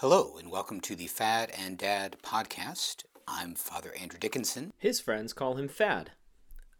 Hello, 0.00 0.36
and 0.38 0.50
welcome 0.50 0.80
to 0.80 0.96
the 0.96 1.06
Fad 1.06 1.50
and 1.56 1.76
Dad 1.76 2.16
podcast. 2.22 3.04
I'm 3.28 3.54
Father 3.54 3.92
Andrew 4.00 4.18
Dickinson. 4.18 4.72
His 4.78 5.00
friends 5.00 5.32
call 5.32 5.54
him 5.56 5.68
Fad. 5.68 6.12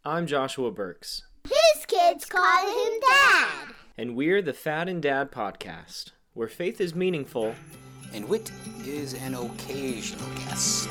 I'm 0.03 0.25
Joshua 0.25 0.71
Burks, 0.71 1.21
His 1.43 1.85
kids 1.85 2.25
call 2.25 2.65
him 2.67 2.99
Dad. 3.01 3.75
and 3.97 4.15
we're 4.15 4.41
the 4.41 4.53
Fad 4.53 4.89
and 4.89 5.01
Dad 5.01 5.31
podcast, 5.31 6.11
where 6.33 6.47
faith 6.47 6.81
is 6.81 6.95
meaningful. 6.95 7.53
And 8.13 8.27
Wit 8.27 8.51
is 8.85 9.13
an 9.13 9.35
occasional 9.35 10.27
guest. 10.35 10.89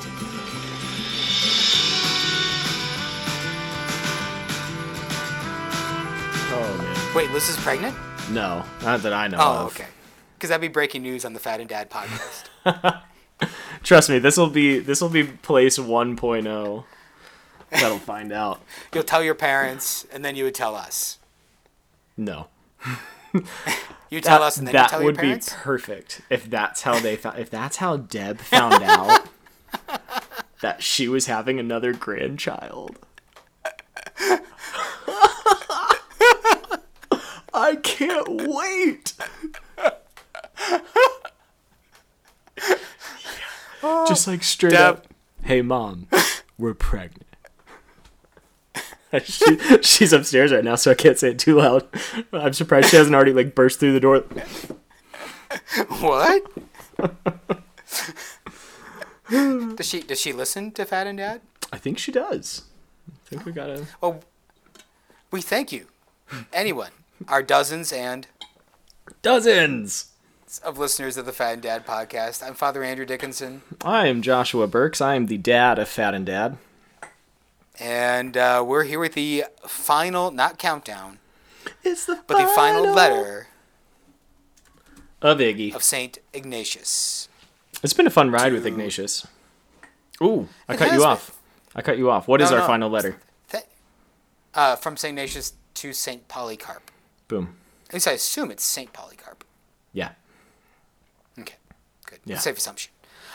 Oh 6.52 6.74
man. 6.78 7.14
Wait, 7.14 7.30
Liz 7.30 7.48
is 7.48 7.56
pregnant? 7.58 7.94
No, 8.30 8.64
not 8.82 9.02
that 9.02 9.12
I 9.12 9.28
know 9.28 9.38
Oh, 9.40 9.66
of. 9.66 9.72
okay. 9.72 9.86
Because 10.40 10.48
that'd 10.48 10.62
be 10.62 10.68
breaking 10.68 11.02
news 11.02 11.26
on 11.26 11.34
the 11.34 11.38
Fad 11.38 11.60
and 11.60 11.68
Dad 11.68 11.90
podcast. 11.90 12.48
Trust 13.82 14.08
me, 14.08 14.18
this 14.18 14.38
will 14.38 14.48
be 14.48 14.78
this 14.78 15.02
will 15.02 15.10
be 15.10 15.24
place 15.24 15.76
1.0. 15.76 16.84
That'll 17.68 17.98
find 17.98 18.32
out. 18.32 18.62
You'll 18.94 19.04
tell 19.04 19.22
your 19.22 19.34
parents, 19.34 20.06
and 20.10 20.24
then 20.24 20.36
you 20.36 20.44
would 20.44 20.54
tell 20.54 20.74
us. 20.74 21.18
No. 22.16 22.46
You 24.12 24.20
tell 24.20 24.40
That, 24.40 24.46
us, 24.46 24.56
and 24.56 24.66
then 24.66 24.74
you 24.74 24.80
that 24.80 24.90
tell 24.90 24.98
us. 24.98 25.02
That 25.02 25.06
would 25.06 25.20
be 25.20 25.38
perfect 25.52 26.22
if 26.30 26.50
that's 26.50 26.82
how 26.82 26.98
they 26.98 27.14
found 27.14 27.38
if 27.38 27.48
that's 27.48 27.76
how 27.76 27.96
Deb 27.96 28.40
found 28.40 28.82
out 28.82 29.28
that 30.62 30.82
she 30.82 31.06
was 31.06 31.26
having 31.26 31.60
another 31.60 31.92
grandchild. 31.92 32.98
I 37.54 37.76
can't 37.84 38.26
wait. 38.48 39.12
Oh. 43.82 44.06
Just 44.06 44.26
like 44.26 44.42
straight 44.42 44.72
Deb. 44.72 44.80
up, 44.80 45.06
hey 45.42 45.62
mom, 45.62 46.06
we're 46.58 46.74
pregnant. 46.74 47.24
she, 49.24 49.56
she's 49.80 50.12
upstairs 50.12 50.52
right 50.52 50.62
now, 50.62 50.74
so 50.74 50.90
I 50.90 50.94
can't 50.94 51.18
say 51.18 51.30
it 51.30 51.38
too 51.38 51.56
loud. 51.56 51.88
I'm 52.30 52.52
surprised 52.52 52.90
she 52.90 52.96
hasn't 52.96 53.16
already 53.16 53.32
like 53.32 53.54
burst 53.54 53.80
through 53.80 53.94
the 53.94 54.00
door. 54.00 54.24
What? 56.00 56.42
does 59.76 59.88
she 59.88 60.02
does 60.02 60.20
she 60.20 60.34
listen 60.34 60.72
to 60.72 60.84
Fad 60.84 61.06
and 61.06 61.16
Dad? 61.16 61.40
I 61.72 61.78
think 61.78 61.96
she 61.98 62.12
does. 62.12 62.64
I 63.08 63.28
think 63.30 63.46
we 63.46 63.52
gotta. 63.52 63.86
Well, 64.02 64.22
we 65.30 65.40
thank 65.40 65.72
you, 65.72 65.86
anyone, 66.52 66.90
our 67.28 67.42
dozens 67.42 67.94
and 67.94 68.26
Dozens! 69.22 70.12
Of 70.64 70.78
listeners 70.78 71.16
of 71.16 71.26
the 71.26 71.32
Fad 71.32 71.52
and 71.54 71.62
Dad 71.62 71.86
podcast. 71.86 72.44
I'm 72.44 72.54
Father 72.54 72.82
Andrew 72.82 73.06
Dickinson, 73.06 73.62
I 73.84 74.08
am 74.08 74.20
Joshua 74.20 74.66
Burks. 74.66 75.00
I 75.00 75.14
am 75.14 75.26
the 75.26 75.38
dad 75.38 75.78
of 75.78 75.88
Fad 75.88 76.12
and 76.12 76.26
Dad. 76.26 76.58
and 77.78 78.36
uh, 78.36 78.64
we're 78.66 78.82
here 78.82 78.98
with 78.98 79.12
the 79.14 79.44
final, 79.68 80.32
not 80.32 80.58
countdown, 80.58 81.18
It's 81.84 82.04
the 82.04 82.24
but 82.26 82.38
the 82.40 82.48
final 82.48 82.82
letter 82.92 83.46
of 85.22 85.38
Iggy. 85.38 85.72
of 85.72 85.84
Saint 85.84 86.18
Ignatius. 86.32 87.28
It's 87.84 87.92
been 87.92 88.08
a 88.08 88.10
fun 88.10 88.32
ride 88.32 88.52
with 88.52 88.66
Ignatius. 88.66 89.28
Ooh, 90.20 90.48
I 90.68 90.74
It 90.74 90.78
cut 90.78 90.92
you 90.92 90.98
been. 90.98 91.06
off. 91.08 91.38
I 91.76 91.82
cut 91.82 91.96
you 91.96 92.10
off. 92.10 92.26
What 92.26 92.40
is 92.40 92.50
No, 92.50 92.56
our 92.56 92.62
no. 92.62 92.66
final 92.66 92.90
letter? 92.90 93.18
Th- 93.52 93.64
uh, 94.54 94.74
from 94.74 94.96
Saint 94.96 95.12
Ignatius 95.12 95.52
to 95.74 95.92
Saint 95.92 96.26
Polycarp. 96.26 96.90
Boom. 97.28 97.54
At 97.88 97.94
least 97.94 98.08
I 98.08 98.12
assume 98.12 98.50
it's 98.50 98.64
Saint 98.64 98.92
Polycarp. 98.92 99.44
Yeah. 99.92 100.10
Good. 102.10 102.20
Yeah. 102.24 102.38
Safe 102.38 102.58
assumption. 102.58 102.92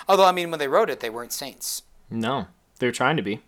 Although 0.07 0.25
I 0.25 0.31
mean, 0.31 0.51
when 0.51 0.59
they 0.59 0.67
wrote 0.67 0.89
it, 0.89 0.99
they 0.99 1.09
weren't 1.09 1.31
saints. 1.33 1.83
No, 2.09 2.47
they're 2.79 2.91
trying 2.91 3.17
to 3.17 3.23
be. 3.23 3.41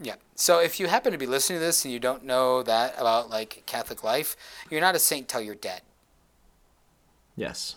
Yeah. 0.00 0.16
So 0.34 0.60
if 0.60 0.78
you 0.78 0.86
happen 0.88 1.12
to 1.12 1.18
be 1.18 1.26
listening 1.26 1.60
to 1.60 1.64
this 1.64 1.84
and 1.84 1.92
you 1.92 1.98
don't 1.98 2.24
know 2.24 2.62
that 2.62 2.94
about 2.98 3.30
like 3.30 3.62
Catholic 3.66 4.04
life, 4.04 4.36
you're 4.70 4.80
not 4.80 4.94
a 4.94 4.98
saint 4.98 5.28
till 5.28 5.40
you're 5.40 5.54
dead. 5.54 5.82
Yes. 7.36 7.76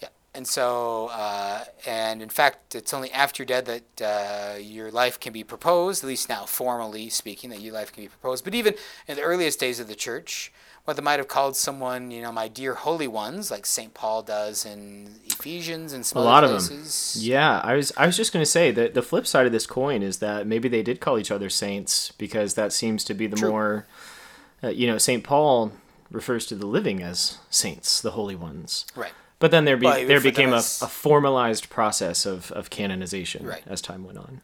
Yeah. 0.00 0.08
And 0.34 0.46
so, 0.46 1.10
uh, 1.12 1.64
and 1.86 2.22
in 2.22 2.28
fact, 2.28 2.74
it's 2.74 2.94
only 2.94 3.12
after 3.12 3.42
you're 3.42 3.46
dead 3.46 3.66
that 3.66 4.02
uh, 4.02 4.58
your 4.58 4.90
life 4.90 5.20
can 5.20 5.32
be 5.32 5.44
proposed, 5.44 6.02
at 6.02 6.08
least 6.08 6.28
now 6.28 6.44
formally 6.44 7.08
speaking, 7.08 7.50
that 7.50 7.60
your 7.60 7.74
life 7.74 7.92
can 7.92 8.04
be 8.04 8.08
proposed. 8.08 8.44
But 8.44 8.54
even 8.54 8.74
in 9.06 9.16
the 9.16 9.22
earliest 9.22 9.60
days 9.60 9.80
of 9.80 9.88
the 9.88 9.94
church, 9.94 10.52
what 10.88 10.96
they 10.96 11.02
might 11.02 11.18
have 11.18 11.28
called 11.28 11.54
someone, 11.54 12.10
you 12.10 12.22
know, 12.22 12.32
my 12.32 12.48
dear 12.48 12.72
holy 12.74 13.06
ones, 13.06 13.50
like 13.50 13.66
St. 13.66 13.92
Paul 13.92 14.22
does 14.22 14.64
in 14.64 15.10
Ephesians 15.26 15.92
and 15.92 16.04
some 16.06 16.18
A 16.18 16.20
other 16.22 16.30
lot 16.30 16.44
of 16.44 16.50
places. 16.50 17.12
them. 17.14 17.22
Yeah, 17.30 17.60
I 17.62 17.74
was 17.74 17.92
I 17.98 18.06
was 18.06 18.16
just 18.16 18.32
gonna 18.32 18.46
say 18.46 18.70
that 18.70 18.94
the 18.94 19.02
flip 19.02 19.26
side 19.26 19.44
of 19.44 19.52
this 19.52 19.66
coin 19.66 20.02
is 20.02 20.18
that 20.20 20.46
maybe 20.46 20.66
they 20.66 20.82
did 20.82 20.98
call 21.00 21.18
each 21.18 21.30
other 21.30 21.50
saints 21.50 22.12
because 22.16 22.54
that 22.54 22.72
seems 22.72 23.04
to 23.04 23.12
be 23.12 23.26
the 23.26 23.36
True. 23.36 23.50
more, 23.50 23.86
uh, 24.64 24.68
you 24.68 24.86
know, 24.86 24.96
Saint 24.96 25.24
Paul 25.24 25.72
refers 26.10 26.46
to 26.46 26.54
the 26.54 26.66
living 26.66 27.02
as 27.02 27.36
saints, 27.50 28.00
the 28.00 28.12
holy 28.12 28.34
ones. 28.34 28.86
Right. 28.96 29.12
But 29.40 29.50
then 29.50 29.66
there 29.66 29.76
be, 29.76 29.84
Well, 29.84 30.06
there 30.06 30.22
became 30.22 30.52
a, 30.54 30.56
a 30.56 30.88
formalized 30.88 31.68
process 31.68 32.24
of, 32.24 32.50
of 32.52 32.70
canonization 32.70 33.46
Right. 33.46 33.62
as 33.66 33.80
time 33.82 34.04
went 34.04 34.16
on. 34.18 34.40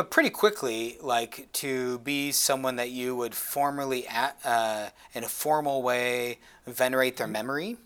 But 0.00 0.10
pretty 0.10 0.30
quickly, 0.30 0.96
like 1.02 1.46
to 1.52 1.98
be 1.98 2.32
someone 2.32 2.76
that 2.76 2.88
you 2.88 3.14
would 3.14 3.34
formally, 3.34 4.06
a- 4.06 4.48
uh, 4.48 4.88
in 5.12 5.24
a 5.24 5.28
formal 5.28 5.82
way, 5.82 6.38
venerate 6.66 7.18
their 7.18 7.26
memory, 7.26 7.76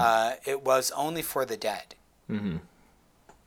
uh, 0.00 0.32
it 0.46 0.62
was 0.62 0.90
only 0.92 1.20
for 1.20 1.44
the 1.44 1.58
dead. 1.58 1.96
Mm-hmm. 2.30 2.56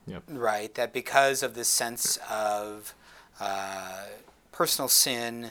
Yep. 0.06 0.22
Right. 0.28 0.72
That 0.76 0.92
because 0.92 1.42
of 1.42 1.54
this 1.54 1.66
sense 1.66 2.20
of 2.30 2.94
uh, 3.40 4.04
personal 4.52 4.88
sin 4.88 5.50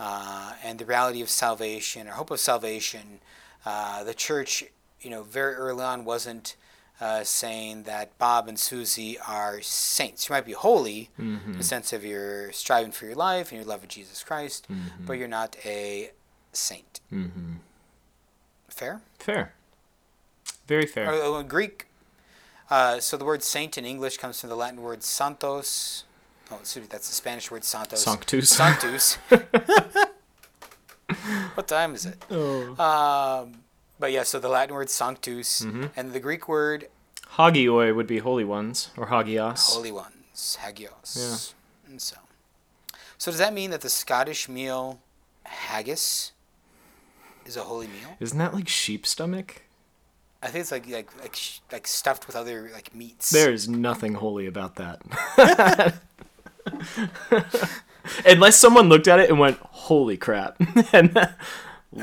uh, 0.00 0.54
and 0.64 0.80
the 0.80 0.86
reality 0.86 1.22
of 1.22 1.30
salvation 1.30 2.08
or 2.08 2.14
hope 2.14 2.32
of 2.32 2.40
salvation, 2.40 3.20
uh, 3.64 4.02
the 4.02 4.14
church, 4.14 4.64
you 5.00 5.10
know, 5.10 5.22
very 5.22 5.54
early 5.54 5.84
on 5.84 6.04
wasn't 6.04 6.56
uh, 7.00 7.24
saying 7.24 7.82
that 7.84 8.16
Bob 8.18 8.48
and 8.48 8.58
Susie 8.58 9.18
are 9.18 9.60
saints. 9.60 10.28
You 10.28 10.34
might 10.34 10.46
be 10.46 10.52
holy 10.52 11.10
in 11.18 11.56
the 11.58 11.64
sense 11.64 11.92
of 11.92 12.04
you're 12.04 12.52
striving 12.52 12.92
for 12.92 13.06
your 13.06 13.16
life 13.16 13.50
and 13.50 13.58
your 13.60 13.66
love 13.68 13.82
of 13.82 13.88
Jesus 13.88 14.22
Christ, 14.22 14.66
but 15.04 15.14
you're 15.14 15.28
not 15.28 15.56
a 15.64 16.12
saint. 16.52 17.00
Mm-hmm. 17.12 17.54
Fair? 18.68 19.00
Fair. 19.18 19.52
Very 20.66 20.86
fair. 20.86 21.12
Or, 21.12 21.38
or 21.38 21.42
Greek, 21.42 21.86
uh, 22.70 23.00
so 23.00 23.16
the 23.16 23.24
word 23.24 23.42
saint 23.42 23.76
in 23.76 23.84
English 23.84 24.16
comes 24.18 24.40
from 24.40 24.50
the 24.50 24.56
Latin 24.56 24.80
word 24.80 25.02
santos. 25.02 26.04
Oh, 26.50 26.56
excuse 26.60 26.82
me, 26.84 26.88
that's 26.90 27.08
the 27.08 27.14
Spanish 27.14 27.50
word 27.50 27.64
santos. 27.64 28.04
Sanctus. 28.04 28.48
Sanctus. 28.50 29.14
what 31.54 31.66
time 31.68 31.94
is 31.94 32.06
it? 32.06 32.22
oh. 32.30 32.74
Um, 32.78 33.63
but 33.98 34.12
yeah, 34.12 34.22
so 34.22 34.38
the 34.38 34.48
Latin 34.48 34.74
word 34.74 34.90
sanctus 34.90 35.62
Mm-hmm. 35.62 35.86
and 35.96 36.12
the 36.12 36.20
Greek 36.20 36.48
word 36.48 36.88
Hagioi 37.36 37.94
would 37.94 38.06
be 38.06 38.18
holy 38.18 38.44
ones 38.44 38.90
or 38.96 39.06
hagios. 39.08 39.74
holy 39.74 39.90
ones, 39.92 40.56
hagios. 40.60 41.16
Yeah. 41.86 41.90
And 41.90 42.00
so, 42.00 42.16
so 43.18 43.30
does 43.30 43.38
that 43.38 43.52
mean 43.52 43.70
that 43.70 43.80
the 43.80 43.88
Scottish 43.90 44.48
meal 44.48 45.00
haggis 45.44 46.32
is 47.44 47.56
a 47.56 47.62
holy 47.62 47.86
meal? 47.88 48.16
Isn't 48.20 48.38
that 48.38 48.54
like 48.54 48.68
sheep 48.68 49.04
stomach? 49.06 49.62
I 50.42 50.48
think 50.48 50.60
it's 50.62 50.70
like 50.72 50.86
like 50.88 51.08
like 51.20 51.36
like 51.72 51.86
stuffed 51.86 52.26
with 52.26 52.36
other 52.36 52.70
like 52.74 52.94
meats. 52.94 53.30
There 53.30 53.50
is 53.52 53.68
nothing 53.68 54.14
holy 54.14 54.46
about 54.46 54.76
that. 54.76 55.00
Unless 58.26 58.56
someone 58.58 58.88
looked 58.90 59.08
at 59.08 59.18
it 59.20 59.30
and 59.30 59.38
went, 59.38 59.58
"Holy 59.60 60.16
crap!" 60.18 60.56
and 60.92 61.16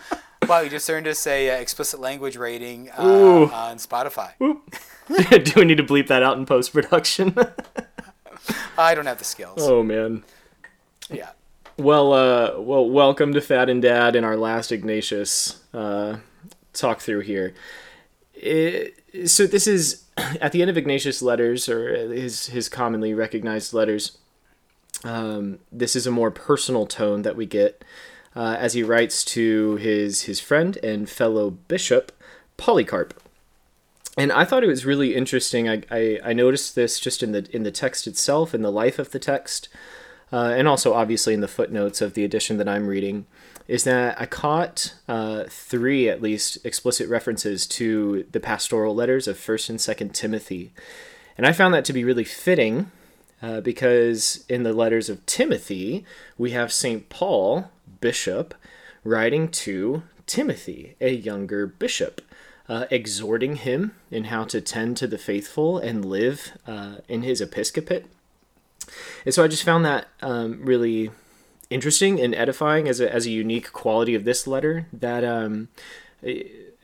Wow, 0.48 0.60
you 0.60 0.68
just 0.68 0.90
earned 0.90 1.06
us 1.06 1.26
a 1.26 1.50
uh, 1.50 1.54
explicit 1.54 2.00
language 2.00 2.36
rating 2.36 2.90
uh, 2.90 3.02
on 3.02 3.78
Spotify. 3.78 4.32
do 4.38 5.52
we 5.56 5.64
need 5.64 5.78
to 5.78 5.82
bleep 5.82 6.08
that 6.08 6.22
out 6.22 6.36
in 6.36 6.44
post 6.44 6.74
production? 6.74 7.34
I 8.78 8.94
don't 8.94 9.06
have 9.06 9.18
the 9.18 9.24
skills. 9.24 9.60
oh 9.62 9.82
man. 9.82 10.22
Yeah. 11.08 11.30
Well, 11.78 12.12
uh, 12.12 12.60
well, 12.60 12.88
welcome 12.88 13.32
to 13.32 13.40
Fad 13.40 13.70
and 13.70 13.80
Dad 13.80 14.14
in 14.14 14.22
our 14.22 14.36
last 14.36 14.70
Ignatius 14.70 15.62
uh, 15.72 16.18
talk 16.72 17.00
through 17.00 17.20
here. 17.20 17.54
It, 18.34 19.00
so 19.24 19.46
this 19.46 19.66
is 19.66 20.04
at 20.16 20.52
the 20.52 20.60
end 20.60 20.70
of 20.70 20.76
Ignatius' 20.76 21.22
letters, 21.22 21.68
or 21.68 22.12
his 22.12 22.48
his 22.48 22.68
commonly 22.68 23.14
recognized 23.14 23.72
letters. 23.72 24.18
Um, 25.04 25.58
this 25.72 25.96
is 25.96 26.06
a 26.06 26.10
more 26.10 26.30
personal 26.30 26.86
tone 26.86 27.22
that 27.22 27.36
we 27.36 27.46
get 27.46 27.84
uh, 28.36 28.56
as 28.58 28.72
he 28.74 28.82
writes 28.82 29.24
to 29.24 29.76
his 29.76 30.22
his 30.22 30.40
friend 30.40 30.78
and 30.82 31.08
fellow 31.08 31.50
bishop 31.50 32.12
Polycarp. 32.56 33.14
And 34.16 34.30
I 34.30 34.44
thought 34.44 34.62
it 34.62 34.68
was 34.68 34.86
really 34.86 35.14
interesting. 35.14 35.68
I, 35.68 35.82
I, 35.90 36.20
I 36.24 36.32
noticed 36.32 36.74
this 36.74 37.00
just 37.00 37.22
in 37.22 37.32
the 37.32 37.48
in 37.52 37.64
the 37.64 37.72
text 37.72 38.06
itself, 38.06 38.54
in 38.54 38.62
the 38.62 38.70
life 38.72 38.98
of 38.98 39.10
the 39.10 39.18
text. 39.18 39.68
uh, 40.32 40.52
and 40.56 40.66
also 40.66 40.94
obviously 40.94 41.32
in 41.32 41.40
the 41.40 41.48
footnotes 41.48 42.00
of 42.00 42.14
the 42.14 42.24
edition 42.24 42.56
that 42.58 42.68
I'm 42.68 42.88
reading, 42.88 43.26
is 43.68 43.84
that 43.84 44.20
I 44.20 44.26
caught 44.26 44.94
uh, 45.06 45.44
three 45.48 46.08
at 46.08 46.20
least 46.20 46.58
explicit 46.66 47.08
references 47.08 47.66
to 47.68 48.26
the 48.32 48.40
pastoral 48.40 48.96
letters 48.96 49.28
of 49.28 49.38
First 49.38 49.70
and 49.70 49.80
Second 49.80 50.12
Timothy, 50.14 50.72
and 51.38 51.46
I 51.46 51.52
found 51.52 51.72
that 51.74 51.84
to 51.86 51.92
be 51.92 52.02
really 52.02 52.24
fitting 52.24 52.90
uh, 53.42 53.60
because 53.60 54.44
in 54.48 54.64
the 54.64 54.72
letters 54.72 55.08
of 55.08 55.24
Timothy 55.24 56.04
we 56.36 56.50
have 56.50 56.72
Saint 56.72 57.08
Paul, 57.08 57.70
bishop, 58.04 58.54
writing 59.02 59.48
to 59.48 60.02
Timothy, 60.26 60.94
a 61.00 61.10
younger 61.10 61.66
bishop. 61.66 62.20
Uh, 62.66 62.86
exhorting 62.90 63.56
him 63.56 63.94
in 64.10 64.24
how 64.24 64.42
to 64.42 64.58
tend 64.58 64.96
to 64.96 65.06
the 65.06 65.18
faithful 65.18 65.76
and 65.76 66.02
live 66.02 66.52
uh, 66.66 66.94
in 67.08 67.22
his 67.22 67.42
episcopate. 67.42 68.06
And 69.26 69.34
so 69.34 69.44
I 69.44 69.48
just 69.48 69.64
found 69.64 69.84
that 69.84 70.08
um, 70.22 70.60
really 70.62 71.10
interesting 71.68 72.18
and 72.18 72.34
edifying 72.34 72.88
as 72.88 73.00
a, 73.00 73.12
as 73.12 73.26
a 73.26 73.30
unique 73.30 73.70
quality 73.72 74.14
of 74.14 74.24
this 74.24 74.46
letter 74.46 74.86
that 74.94 75.24
um, 75.24 75.68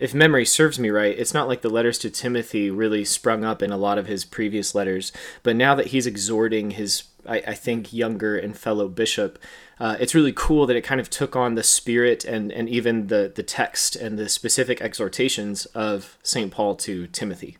if 0.00 0.12
memory 0.14 0.44
serves 0.44 0.78
me 0.78 0.90
right 0.90 1.18
it's 1.18 1.34
not 1.34 1.46
like 1.46 1.62
the 1.62 1.70
letters 1.70 1.98
to 1.98 2.10
timothy 2.10 2.70
really 2.70 3.04
sprung 3.04 3.44
up 3.44 3.62
in 3.62 3.70
a 3.70 3.76
lot 3.76 3.98
of 3.98 4.06
his 4.06 4.24
previous 4.24 4.74
letters 4.74 5.12
but 5.42 5.54
now 5.54 5.74
that 5.74 5.88
he's 5.88 6.06
exhorting 6.06 6.72
his 6.72 7.04
i, 7.26 7.36
I 7.46 7.54
think 7.54 7.92
younger 7.92 8.36
and 8.36 8.56
fellow 8.56 8.88
bishop 8.88 9.38
uh, 9.78 9.96
it's 9.98 10.14
really 10.14 10.32
cool 10.34 10.66
that 10.66 10.76
it 10.76 10.82
kind 10.82 11.00
of 11.00 11.08
took 11.08 11.34
on 11.34 11.54
the 11.54 11.62
spirit 11.62 12.22
and, 12.26 12.52
and 12.52 12.68
even 12.68 13.06
the, 13.06 13.32
the 13.34 13.42
text 13.42 13.96
and 13.96 14.18
the 14.18 14.28
specific 14.28 14.80
exhortations 14.80 15.66
of 15.66 16.18
st 16.22 16.50
paul 16.50 16.74
to 16.76 17.06
timothy 17.06 17.58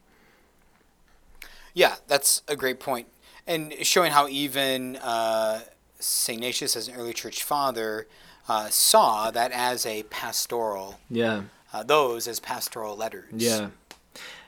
yeah 1.75 1.97
that's 2.09 2.43
a 2.49 2.57
great 2.57 2.81
point 2.81 3.07
and 3.47 3.75
showing 3.83 4.13
how 4.13 4.29
even 4.29 4.97
uh, 4.97 5.61
St. 5.99 6.39
Ignatius, 6.39 6.77
as 6.77 6.89
an 6.89 6.95
early 6.95 7.13
church 7.13 7.43
father, 7.43 8.07
uh, 8.49 8.69
saw 8.69 9.31
that 9.31 9.53
as 9.53 9.85
a 9.87 10.03
pastoral. 10.05 10.99
Yeah. 11.11 11.43
Uh, 11.73 11.83
those 11.83 12.27
as 12.27 12.41
pastoral 12.41 12.97
letters. 12.97 13.31
Yeah. 13.33 13.69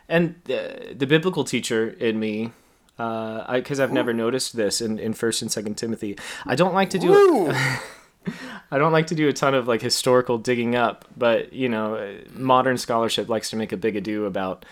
And 0.08 0.34
uh, 0.50 0.92
the 0.94 1.06
biblical 1.06 1.44
teacher 1.44 1.88
in 1.88 2.18
me, 2.18 2.52
because 2.96 3.80
uh, 3.80 3.82
I've 3.82 3.92
never 3.92 4.12
noticed 4.12 4.56
this 4.56 4.80
in, 4.80 4.98
in 4.98 5.14
First 5.14 5.42
and 5.42 5.50
Second 5.50 5.76
Timothy, 5.76 6.18
I 6.44 6.54
don't 6.54 6.74
like 6.74 6.90
to 6.90 6.98
do. 6.98 7.52
I 8.70 8.78
don't 8.78 8.92
like 8.92 9.08
to 9.08 9.14
do 9.14 9.28
a 9.28 9.32
ton 9.32 9.54
of 9.54 9.68
like 9.68 9.82
historical 9.82 10.38
digging 10.38 10.74
up, 10.74 11.04
but 11.16 11.52
you 11.52 11.68
know, 11.68 12.18
modern 12.34 12.78
scholarship 12.78 13.28
likes 13.28 13.50
to 13.50 13.56
make 13.56 13.72
a 13.72 13.76
big 13.76 13.96
ado 13.96 14.26
about 14.26 14.64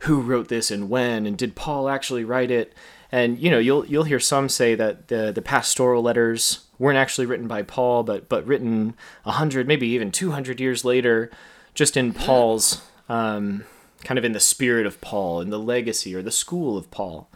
who 0.00 0.20
wrote 0.20 0.48
this 0.48 0.70
and 0.70 0.90
when, 0.90 1.26
and 1.26 1.36
did 1.38 1.54
Paul 1.54 1.88
actually 1.88 2.24
write 2.24 2.50
it? 2.50 2.74
And 3.12 3.38
you 3.38 3.50
know, 3.50 3.58
you'll 3.58 3.86
you'll 3.86 4.04
hear 4.04 4.20
some 4.20 4.48
say 4.48 4.74
that 4.74 5.08
the 5.08 5.32
the 5.32 5.42
pastoral 5.42 6.02
letters 6.02 6.64
weren't 6.78 6.98
actually 6.98 7.26
written 7.26 7.46
by 7.46 7.62
Paul, 7.62 8.02
but 8.02 8.28
but 8.28 8.46
written 8.46 8.94
a 9.24 9.32
hundred, 9.32 9.68
maybe 9.68 9.86
even 9.88 10.10
two 10.10 10.32
hundred 10.32 10.60
years 10.60 10.84
later, 10.84 11.30
just 11.74 11.96
in 11.96 12.12
Paul's 12.12 12.82
um, 13.08 13.64
kind 14.04 14.18
of 14.18 14.24
in 14.24 14.32
the 14.32 14.40
spirit 14.40 14.86
of 14.86 15.00
Paul, 15.00 15.40
in 15.40 15.50
the 15.50 15.58
legacy 15.58 16.14
or 16.14 16.22
the 16.22 16.30
school 16.30 16.76
of 16.76 16.90
Paul. 16.90 17.28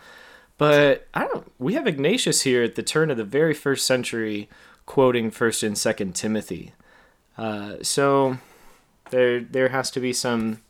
But 0.56 1.06
I 1.14 1.26
don't. 1.26 1.50
We 1.58 1.74
have 1.74 1.86
Ignatius 1.86 2.42
here 2.42 2.62
at 2.62 2.74
the 2.74 2.82
turn 2.82 3.10
of 3.10 3.16
the 3.16 3.24
very 3.24 3.54
first 3.54 3.86
century, 3.86 4.48
quoting 4.86 5.30
First 5.30 5.62
and 5.62 5.78
Second 5.78 6.14
Timothy. 6.14 6.72
Uh, 7.36 7.76
so 7.82 8.38
there 9.10 9.40
there 9.40 9.68
has 9.68 9.90
to 9.92 10.00
be 10.00 10.12
some 10.12 10.60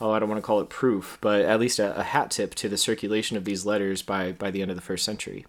oh, 0.00 0.10
I 0.10 0.18
don't 0.18 0.28
want 0.28 0.38
to 0.38 0.46
call 0.46 0.60
it 0.60 0.68
proof, 0.68 1.18
but 1.20 1.42
at 1.42 1.60
least 1.60 1.78
a, 1.78 1.98
a, 1.98 2.02
hat 2.02 2.30
tip 2.30 2.54
to 2.56 2.68
the 2.68 2.78
circulation 2.78 3.36
of 3.36 3.44
these 3.44 3.66
letters 3.66 4.02
by, 4.02 4.32
by 4.32 4.50
the 4.50 4.62
end 4.62 4.70
of 4.70 4.76
the 4.76 4.82
first 4.82 5.04
century. 5.04 5.46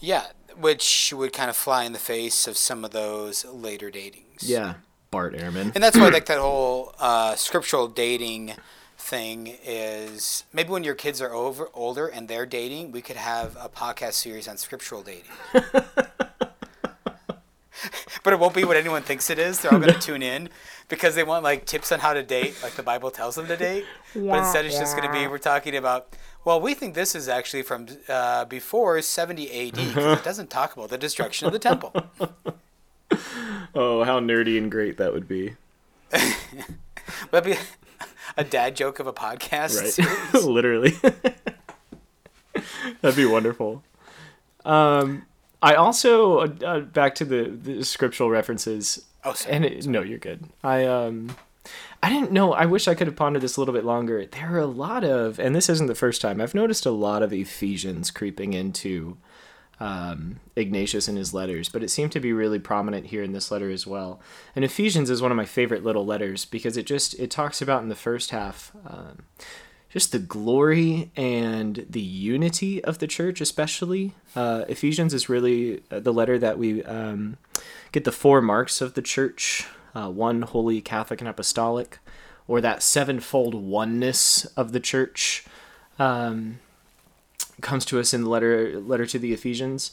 Yeah, 0.00 0.26
which 0.56 1.12
would 1.16 1.32
kind 1.32 1.48
of 1.48 1.56
fly 1.56 1.84
in 1.84 1.92
the 1.92 1.98
face 1.98 2.46
of 2.46 2.56
some 2.56 2.84
of 2.84 2.90
those 2.90 3.44
later 3.44 3.90
datings. 3.90 4.42
Yeah, 4.42 4.74
Bart 5.14 5.34
Ehrman. 5.34 5.72
And 5.74 5.82
that's 5.82 5.96
why 5.96 6.08
like 6.08 6.26
that 6.32 6.38
whole 6.38 6.92
uh, 6.98 7.36
scriptural 7.36 7.86
dating 7.86 8.54
thing 8.98 9.56
is 9.64 10.44
maybe 10.52 10.70
when 10.70 10.82
your 10.82 10.94
kids 10.94 11.22
are 11.22 11.32
over 11.32 11.68
older 11.72 12.08
and 12.08 12.26
they're 12.26 12.46
dating, 12.46 12.90
we 12.90 13.00
could 13.00 13.16
have 13.16 13.56
a 13.60 13.68
podcast 13.68 14.14
series 14.14 14.48
on 14.48 14.56
scriptural 14.56 15.02
dating. 15.02 15.30
but 18.24 18.32
it 18.32 18.40
won't 18.40 18.54
be 18.54 18.64
what 18.64 18.76
anyone 18.76 19.02
thinks 19.02 19.30
it 19.30 19.38
is. 19.38 19.60
They're 19.60 19.72
all 19.72 19.78
going 19.78 19.92
to 19.92 20.00
tune 20.00 20.22
in 20.22 20.48
because 20.88 21.14
they 21.14 21.22
want 21.22 21.44
like 21.44 21.64
tips 21.64 21.92
on 21.92 22.00
how 22.00 22.12
to 22.12 22.22
date, 22.22 22.56
like 22.62 22.72
the 22.74 22.82
Bible 22.82 23.10
tells 23.10 23.36
them 23.36 23.46
to 23.46 23.56
date. 23.56 23.84
Yeah, 24.14 24.32
but 24.32 24.38
instead, 24.40 24.64
it's 24.64 24.74
yeah. 24.74 24.80
just 24.80 24.96
going 24.96 25.06
to 25.06 25.12
be 25.12 25.26
we're 25.28 25.38
talking 25.38 25.76
about. 25.76 26.16
Well, 26.44 26.60
we 26.60 26.74
think 26.74 26.94
this 26.94 27.14
is 27.14 27.28
actually 27.28 27.62
from 27.62 27.86
uh, 28.08 28.46
before 28.46 29.00
70 29.00 29.68
AD 29.68 29.74
because 29.74 30.18
it 30.18 30.24
doesn't 30.30 30.50
talk 30.50 30.76
about 30.76 30.90
the 30.90 30.98
destruction 30.98 31.46
of 31.46 31.52
the 31.52 31.58
temple. 31.58 31.94
oh, 33.74 34.04
how 34.04 34.20
nerdy 34.20 34.58
and 34.58 34.70
great 34.70 34.96
that 34.98 35.12
would 35.12 35.28
be! 35.28 35.56
That'd 37.30 37.52
be 37.52 37.58
a 38.36 38.44
dad 38.44 38.76
joke 38.76 38.98
of 38.98 39.06
a 39.06 39.12
podcast. 39.12 39.98
Right, 39.98 40.44
literally. 40.44 40.94
That'd 43.00 43.16
be 43.16 43.26
wonderful. 43.26 43.82
Um, 44.64 45.26
I 45.62 45.74
also 45.74 46.38
uh, 46.38 46.48
uh, 46.64 46.80
back 46.80 47.14
to 47.16 47.24
the, 47.24 47.44
the 47.44 47.84
scriptural 47.84 48.30
references. 48.30 49.04
Oh, 49.24 49.32
sorry. 49.32 49.54
and 49.56 49.64
it, 49.64 49.86
no, 49.86 50.02
you're 50.02 50.18
good. 50.18 50.44
I 50.62 50.84
um, 50.84 51.36
I 52.02 52.10
didn't 52.10 52.32
know. 52.32 52.52
I 52.52 52.66
wish 52.66 52.86
I 52.86 52.94
could 52.94 53.06
have 53.06 53.16
pondered 53.16 53.42
this 53.42 53.56
a 53.56 53.60
little 53.60 53.72
bit 53.74 53.84
longer. 53.84 54.24
There 54.26 54.54
are 54.54 54.58
a 54.58 54.66
lot 54.66 55.04
of, 55.04 55.38
and 55.38 55.56
this 55.56 55.70
isn't 55.70 55.86
the 55.86 55.94
first 55.94 56.20
time 56.20 56.40
I've 56.40 56.54
noticed 56.54 56.84
a 56.84 56.90
lot 56.90 57.22
of 57.22 57.32
Ephesians 57.32 58.10
creeping 58.10 58.52
into 58.52 59.16
um, 59.80 60.40
Ignatius 60.56 61.08
in 61.08 61.16
his 61.16 61.34
letters, 61.34 61.68
but 61.68 61.82
it 61.82 61.90
seemed 61.90 62.12
to 62.12 62.20
be 62.20 62.32
really 62.32 62.58
prominent 62.58 63.06
here 63.06 63.22
in 63.22 63.32
this 63.32 63.50
letter 63.50 63.70
as 63.70 63.86
well. 63.86 64.20
And 64.54 64.64
Ephesians 64.64 65.10
is 65.10 65.20
one 65.20 65.30
of 65.30 65.36
my 65.36 65.44
favorite 65.44 65.84
little 65.84 66.06
letters 66.06 66.44
because 66.44 66.76
it 66.76 66.86
just 66.86 67.18
it 67.18 67.30
talks 67.30 67.60
about 67.60 67.82
in 67.82 67.88
the 67.88 67.94
first 67.94 68.30
half. 68.30 68.72
Um, 68.86 69.24
just 69.88 70.10
the 70.10 70.18
glory 70.18 71.12
and 71.14 71.86
the 71.88 72.00
unity 72.00 72.82
of 72.82 72.98
the 72.98 73.06
church, 73.06 73.40
especially. 73.40 74.14
Uh, 74.34 74.64
Ephesians 74.68 75.14
is 75.14 75.28
really 75.28 75.84
uh, 75.90 76.00
the 76.00 76.12
letter 76.12 76.36
that 76.36 76.58
we 76.58 76.82
um, 76.82 77.36
get 77.92 78.02
the 78.02 78.10
four 78.10 78.42
marks 78.42 78.80
of 78.80 78.94
the 78.94 79.02
church 79.02 79.68
uh, 79.94 80.10
one, 80.10 80.42
holy, 80.42 80.80
Catholic, 80.80 81.20
and 81.20 81.28
apostolic, 81.28 81.98
or 82.46 82.60
that 82.60 82.82
sevenfold 82.82 83.54
oneness 83.54 84.44
of 84.56 84.72
the 84.72 84.80
church. 84.80 85.44
Um, 85.98 86.58
comes 87.60 87.84
to 87.86 88.00
us 88.00 88.12
in 88.14 88.22
the 88.22 88.28
letter 88.28 88.80
letter 88.80 89.06
to 89.06 89.18
the 89.18 89.32
Ephesians 89.32 89.92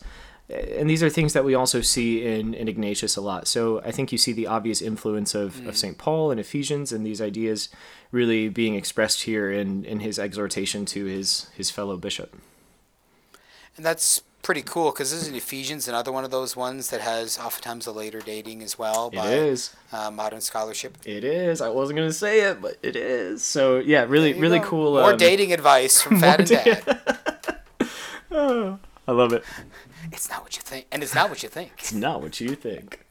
and 0.51 0.89
these 0.89 1.01
are 1.01 1.09
things 1.09 1.33
that 1.33 1.45
we 1.45 1.55
also 1.55 1.81
see 1.81 2.25
in, 2.25 2.53
in 2.53 2.67
Ignatius 2.67 3.15
a 3.15 3.21
lot. 3.21 3.47
So 3.47 3.81
I 3.81 3.91
think 3.91 4.11
you 4.11 4.17
see 4.17 4.33
the 4.33 4.47
obvious 4.47 4.81
influence 4.81 5.33
of, 5.33 5.55
mm. 5.55 5.67
of 5.67 5.77
St. 5.77 5.97
Paul 5.97 6.31
and 6.31 6.39
Ephesians 6.39 6.91
and 6.91 7.05
these 7.05 7.21
ideas 7.21 7.69
really 8.11 8.49
being 8.49 8.75
expressed 8.75 9.23
here 9.23 9.51
in, 9.51 9.85
in 9.85 10.01
his 10.01 10.19
exhortation 10.19 10.85
to 10.87 11.05
his, 11.05 11.49
his 11.55 11.69
fellow 11.69 11.95
bishop. 11.95 12.35
And 13.77 13.85
that's 13.85 14.23
pretty 14.41 14.63
cool 14.63 14.91
because 14.91 15.13
isn't 15.13 15.35
Ephesians 15.35 15.87
another 15.87 16.11
one 16.11 16.25
of 16.25 16.31
those 16.31 16.55
ones 16.55 16.89
that 16.89 16.99
has 16.99 17.37
oftentimes 17.37 17.85
a 17.87 17.91
later 17.91 18.19
dating 18.19 18.63
as 18.63 18.77
well 18.77 19.09
by 19.11 19.27
it 19.27 19.37
is. 19.37 19.75
Uh, 19.93 20.11
modern 20.11 20.41
scholarship? 20.41 20.97
It 21.05 21.23
is. 21.23 21.61
I 21.61 21.69
wasn't 21.69 21.97
going 21.97 22.09
to 22.09 22.13
say 22.13 22.41
it, 22.41 22.61
but 22.61 22.77
it 22.83 22.95
is. 22.95 23.43
So 23.43 23.77
yeah, 23.79 24.05
really, 24.07 24.33
really 24.33 24.59
go. 24.59 24.65
cool. 24.65 24.93
More 24.95 25.13
um, 25.13 25.17
dating 25.17 25.53
advice 25.53 26.01
from 26.01 26.19
Fad 26.19 26.41
and 26.41 26.49
Dad. 26.49 27.01
oh, 28.31 28.79
I 29.07 29.11
love 29.11 29.33
it. 29.33 29.43
It's 30.11 30.29
not 30.29 30.43
what 30.43 30.55
you 30.55 30.61
think, 30.61 30.87
and 30.91 31.03
it's 31.03 31.15
not 31.15 31.29
what 31.29 31.43
you 31.43 31.49
think. 31.49 31.71
it's 31.77 31.93
not 31.93 32.21
what 32.21 32.39
you 32.39 32.55
think. 32.55 33.05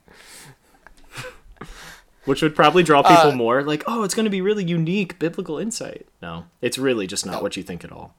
Which 2.25 2.43
would 2.43 2.55
probably 2.55 2.83
draw 2.83 3.01
people 3.01 3.31
uh, 3.31 3.35
more. 3.35 3.63
Like, 3.63 3.83
oh, 3.87 4.03
it's 4.03 4.13
going 4.13 4.25
to 4.25 4.29
be 4.29 4.41
really 4.41 4.63
unique 4.63 5.17
biblical 5.17 5.57
insight. 5.57 6.05
No, 6.21 6.45
it's 6.61 6.77
really 6.77 7.07
just 7.07 7.25
not 7.25 7.37
no, 7.37 7.41
what 7.41 7.57
you 7.57 7.63
think 7.63 7.83
at 7.83 7.91
all. 7.91 8.13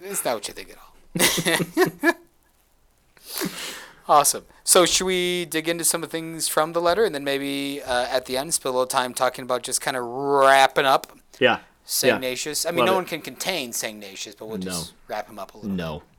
It's 0.00 0.24
not 0.24 0.34
what 0.34 0.48
you 0.48 0.52
think 0.54 0.70
at 0.70 0.76
all. 0.76 2.14
awesome. 4.08 4.44
So, 4.62 4.84
should 4.84 5.06
we 5.06 5.46
dig 5.46 5.68
into 5.68 5.84
some 5.84 6.02
of 6.02 6.10
the 6.10 6.12
things 6.12 6.48
from 6.48 6.74
the 6.74 6.82
letter, 6.82 7.04
and 7.04 7.14
then 7.14 7.24
maybe 7.24 7.80
uh, 7.82 8.06
at 8.10 8.26
the 8.26 8.36
end 8.36 8.52
spend 8.52 8.70
a 8.70 8.72
little 8.72 8.86
time 8.86 9.14
talking 9.14 9.42
about 9.42 9.62
just 9.62 9.80
kind 9.80 9.96
of 9.96 10.04
wrapping 10.04 10.84
up? 10.84 11.16
Yeah. 11.38 11.60
St. 11.86 12.10
Yeah. 12.10 12.16
Ignatius. 12.16 12.66
I 12.66 12.72
mean, 12.72 12.80
Love 12.80 12.86
no 12.86 12.92
it. 12.92 12.96
one 12.96 13.04
can 13.06 13.20
contain. 13.22 13.70
Ignatius, 13.70 14.34
but 14.34 14.48
we'll 14.48 14.58
just 14.58 14.92
no. 14.92 14.96
wrap 15.08 15.28
him 15.28 15.38
up 15.38 15.54
a 15.54 15.56
little. 15.58 15.70
No. 15.70 15.98
Bit. 16.00 16.15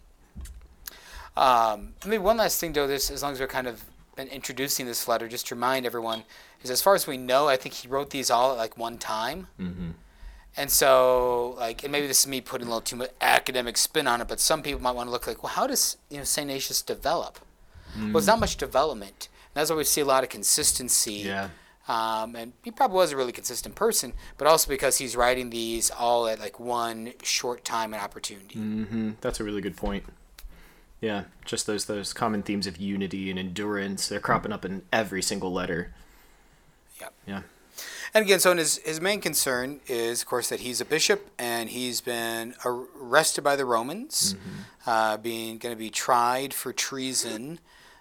Um, 1.37 1.93
I 2.03 2.07
mean, 2.07 2.23
one 2.23 2.37
last 2.37 2.59
thing, 2.59 2.73
though, 2.73 2.87
this 2.87 3.11
as 3.11 3.21
long 3.21 3.33
as 3.33 3.39
we're 3.39 3.47
kind 3.47 3.67
of 3.67 3.83
been 4.15 4.27
introducing 4.27 4.87
this 4.87 5.07
letter, 5.07 5.27
just 5.27 5.47
to 5.47 5.55
remind 5.55 5.85
everyone, 5.85 6.23
is 6.63 6.71
as 6.71 6.81
far 6.81 6.95
as 6.95 7.05
we 7.05 7.17
know, 7.17 7.47
I 7.47 7.55
think 7.55 7.75
he 7.75 7.87
wrote 7.87 8.09
these 8.09 8.31
all 8.31 8.51
at 8.51 8.57
like 8.57 8.77
one 8.77 8.97
time. 8.97 9.47
Mm-hmm. 9.59 9.91
And 10.57 10.71
so, 10.71 11.55
like, 11.59 11.83
and 11.83 11.91
maybe 11.91 12.07
this 12.07 12.21
is 12.21 12.27
me 12.27 12.41
putting 12.41 12.65
a 12.65 12.69
little 12.69 12.81
too 12.81 12.95
much 12.95 13.11
academic 13.21 13.77
spin 13.77 14.07
on 14.07 14.21
it, 14.21 14.27
but 14.27 14.39
some 14.39 14.63
people 14.63 14.81
might 14.81 14.95
want 14.95 15.07
to 15.07 15.11
look 15.11 15.27
like, 15.27 15.43
well, 15.43 15.51
how 15.53 15.67
does 15.67 15.97
you 16.09 16.17
know 16.17 16.23
Saint 16.23 16.49
Ignatius 16.49 16.81
develop? 16.81 17.39
Mm. 17.95 18.07
Well, 18.07 18.17
it's 18.17 18.27
not 18.27 18.39
much 18.39 18.57
development. 18.57 19.29
And 19.53 19.61
that's 19.61 19.69
why 19.69 19.77
we 19.77 19.83
see 19.83 20.01
a 20.01 20.05
lot 20.05 20.23
of 20.23 20.29
consistency. 20.29 21.13
Yeah. 21.13 21.49
Um, 21.87 22.35
and 22.35 22.53
he 22.63 22.71
probably 22.71 22.95
was 22.95 23.11
a 23.11 23.17
really 23.17 23.31
consistent 23.31 23.75
person, 23.75 24.13
but 24.37 24.47
also 24.47 24.67
because 24.67 24.97
he's 24.97 25.15
writing 25.15 25.51
these 25.51 25.89
all 25.89 26.27
at 26.27 26.39
like 26.39 26.59
one 26.59 27.13
short 27.23 27.63
time 27.63 27.93
and 27.93 28.03
opportunity. 28.03 28.59
Mm-hmm. 28.59 29.11
That's 29.21 29.39
a 29.39 29.43
really 29.43 29.61
good 29.61 29.77
point. 29.77 30.03
Yeah, 30.99 31.25
just 31.45 31.67
those 31.67 31.85
those 31.85 32.11
common 32.13 32.41
themes 32.41 32.65
of 32.65 32.77
unity 32.77 33.29
and 33.29 33.37
endurance. 33.37 34.07
They're 34.07 34.19
cropping 34.19 34.51
up 34.51 34.65
in 34.65 34.81
every 34.91 35.21
single 35.21 35.53
letter. 35.53 35.93
Yep. 36.99 37.13
Yeah. 37.27 37.41
And 38.13 38.25
again, 38.25 38.39
so 38.39 38.55
his, 38.55 38.77
his 38.77 38.99
main 38.99 39.21
concern 39.21 39.81
is, 39.87 40.21
of 40.21 40.27
course, 40.27 40.49
that 40.49 40.61
he's 40.61 40.81
a 40.81 40.85
bishop 40.85 41.29
and 41.37 41.69
he's 41.69 42.01
been 42.01 42.55
arrested 42.65 43.43
by 43.43 43.55
the 43.55 43.65
Romans, 43.65 44.35
uh, 44.87 45.17
being 45.17 45.59
going 45.59 45.75
to 45.75 45.79
be 45.79 45.91
tried 45.91 46.53
for 46.53 46.73
treason. 46.73 47.59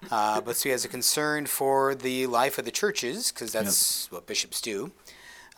Uh, 0.09 0.41
but 0.41 0.55
so 0.55 0.63
he 0.63 0.69
has 0.69 0.85
a 0.85 0.87
concern 0.87 1.45
for 1.45 1.93
the 1.93 2.25
life 2.25 2.57
of 2.57 2.65
the 2.65 2.71
churches, 2.71 3.31
because 3.31 3.51
that's 3.51 4.09
what 4.11 4.25
bishops 4.25 4.61
do. 4.61 4.91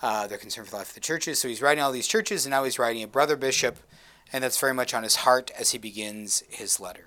Uh, 0.02 0.28
they're 0.28 0.38
concerned 0.38 0.68
for 0.68 0.72
the 0.72 0.78
life 0.78 0.90
of 0.90 0.96
the 0.96 1.00
churches. 1.00 1.40
So 1.40 1.48
he's 1.48 1.62
writing 1.62 1.84
all 1.84 1.92
these 1.92 2.08
churches, 2.08 2.46
and 2.46 2.52
now 2.52 2.64
he's 2.64 2.80
writing 2.80 3.04
a 3.04 3.08
brother 3.08 3.38
bishop, 3.38 3.78
and 4.32 4.44
that's 4.44 4.60
very 4.60 4.74
much 4.74 4.94
on 4.94 5.04
his 5.04 5.18
heart 5.18 5.52
as 5.58 5.72
he 5.72 5.78
begins 5.78 6.44
his 6.50 6.80
letter. 6.80 7.06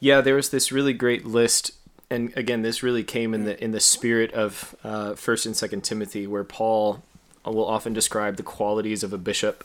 Yeah, 0.00 0.20
there 0.20 0.34
was 0.34 0.50
this 0.50 0.70
really 0.70 0.92
great 0.92 1.24
list, 1.24 1.72
and 2.10 2.32
again, 2.36 2.62
this 2.62 2.82
really 2.82 3.02
came 3.04 3.32
in 3.34 3.44
the 3.44 3.62
in 3.62 3.72
the 3.72 3.80
spirit 3.80 4.32
of 4.32 4.74
uh, 4.84 5.14
First 5.14 5.46
and 5.46 5.56
Second 5.56 5.82
Timothy, 5.84 6.26
where 6.26 6.44
Paul 6.44 7.02
will 7.44 7.66
often 7.66 7.92
describe 7.92 8.36
the 8.36 8.42
qualities 8.42 9.02
of 9.02 9.12
a 9.12 9.18
bishop. 9.18 9.64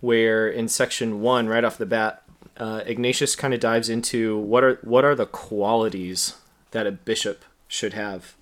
Where 0.00 0.48
in 0.48 0.68
section 0.68 1.20
one, 1.20 1.48
right 1.48 1.64
off 1.64 1.78
the 1.78 1.86
bat, 1.86 2.22
uh, 2.56 2.82
Ignatius 2.86 3.36
kind 3.36 3.54
of 3.54 3.60
dives 3.60 3.88
into 3.88 4.36
what 4.36 4.64
are 4.64 4.78
what 4.82 5.04
are 5.04 5.14
the 5.14 5.26
qualities 5.26 6.34
that 6.72 6.86
a 6.86 6.92
bishop 6.92 7.44
should 7.68 7.92
have, 7.92 8.34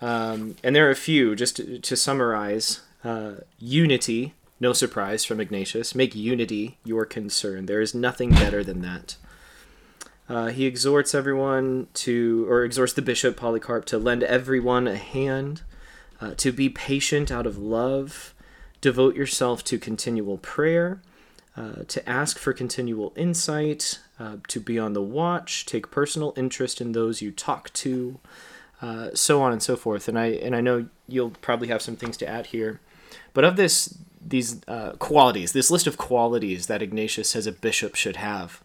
um, 0.00 0.56
and 0.62 0.74
there 0.74 0.86
are 0.88 0.90
a 0.90 0.96
few. 0.96 1.36
Just 1.36 1.56
to, 1.56 1.78
to 1.78 1.96
summarize, 1.96 2.80
uh, 3.04 3.32
unity. 3.58 4.34
No 4.60 4.72
surprise 4.72 5.24
from 5.24 5.40
Ignatius. 5.40 5.94
Make 5.94 6.14
unity 6.14 6.78
your 6.84 7.04
concern. 7.04 7.66
There 7.66 7.80
is 7.80 7.94
nothing 7.94 8.30
better 8.30 8.64
than 8.64 8.82
that. 8.82 9.16
Uh, 10.28 10.48
he 10.48 10.66
exhorts 10.66 11.14
everyone 11.14 11.86
to, 11.94 12.46
or 12.50 12.64
exhorts 12.64 12.92
the 12.92 13.02
bishop 13.02 13.36
Polycarp 13.36 13.84
to 13.86 13.98
lend 13.98 14.22
everyone 14.22 14.86
a 14.86 14.96
hand, 14.96 15.62
uh, 16.20 16.34
to 16.36 16.52
be 16.52 16.68
patient 16.68 17.30
out 17.30 17.46
of 17.46 17.56
love, 17.56 18.34
devote 18.80 19.14
yourself 19.14 19.64
to 19.64 19.78
continual 19.78 20.36
prayer, 20.38 21.00
uh, 21.56 21.84
to 21.88 22.06
ask 22.08 22.38
for 22.38 22.52
continual 22.52 23.12
insight, 23.16 24.00
uh, 24.20 24.36
to 24.48 24.60
be 24.60 24.78
on 24.78 24.92
the 24.92 25.02
watch, 25.02 25.64
take 25.64 25.90
personal 25.90 26.34
interest 26.36 26.80
in 26.80 26.92
those 26.92 27.22
you 27.22 27.30
talk 27.30 27.72
to, 27.72 28.20
uh, 28.82 29.08
so 29.14 29.40
on 29.40 29.52
and 29.52 29.62
so 29.62 29.76
forth. 29.76 30.08
And 30.08 30.18
I 30.18 30.26
and 30.26 30.54
I 30.54 30.60
know 30.60 30.88
you'll 31.08 31.30
probably 31.30 31.68
have 31.68 31.82
some 31.82 31.96
things 31.96 32.16
to 32.18 32.28
add 32.28 32.46
here, 32.46 32.80
but 33.32 33.44
of 33.44 33.56
this 33.56 33.96
these 34.28 34.60
uh, 34.68 34.92
qualities, 34.92 35.52
this 35.52 35.70
list 35.70 35.86
of 35.86 35.96
qualities 35.96 36.66
that 36.66 36.82
Ignatius 36.82 37.30
says 37.30 37.46
a 37.46 37.52
bishop 37.52 37.94
should 37.94 38.16
have. 38.16 38.62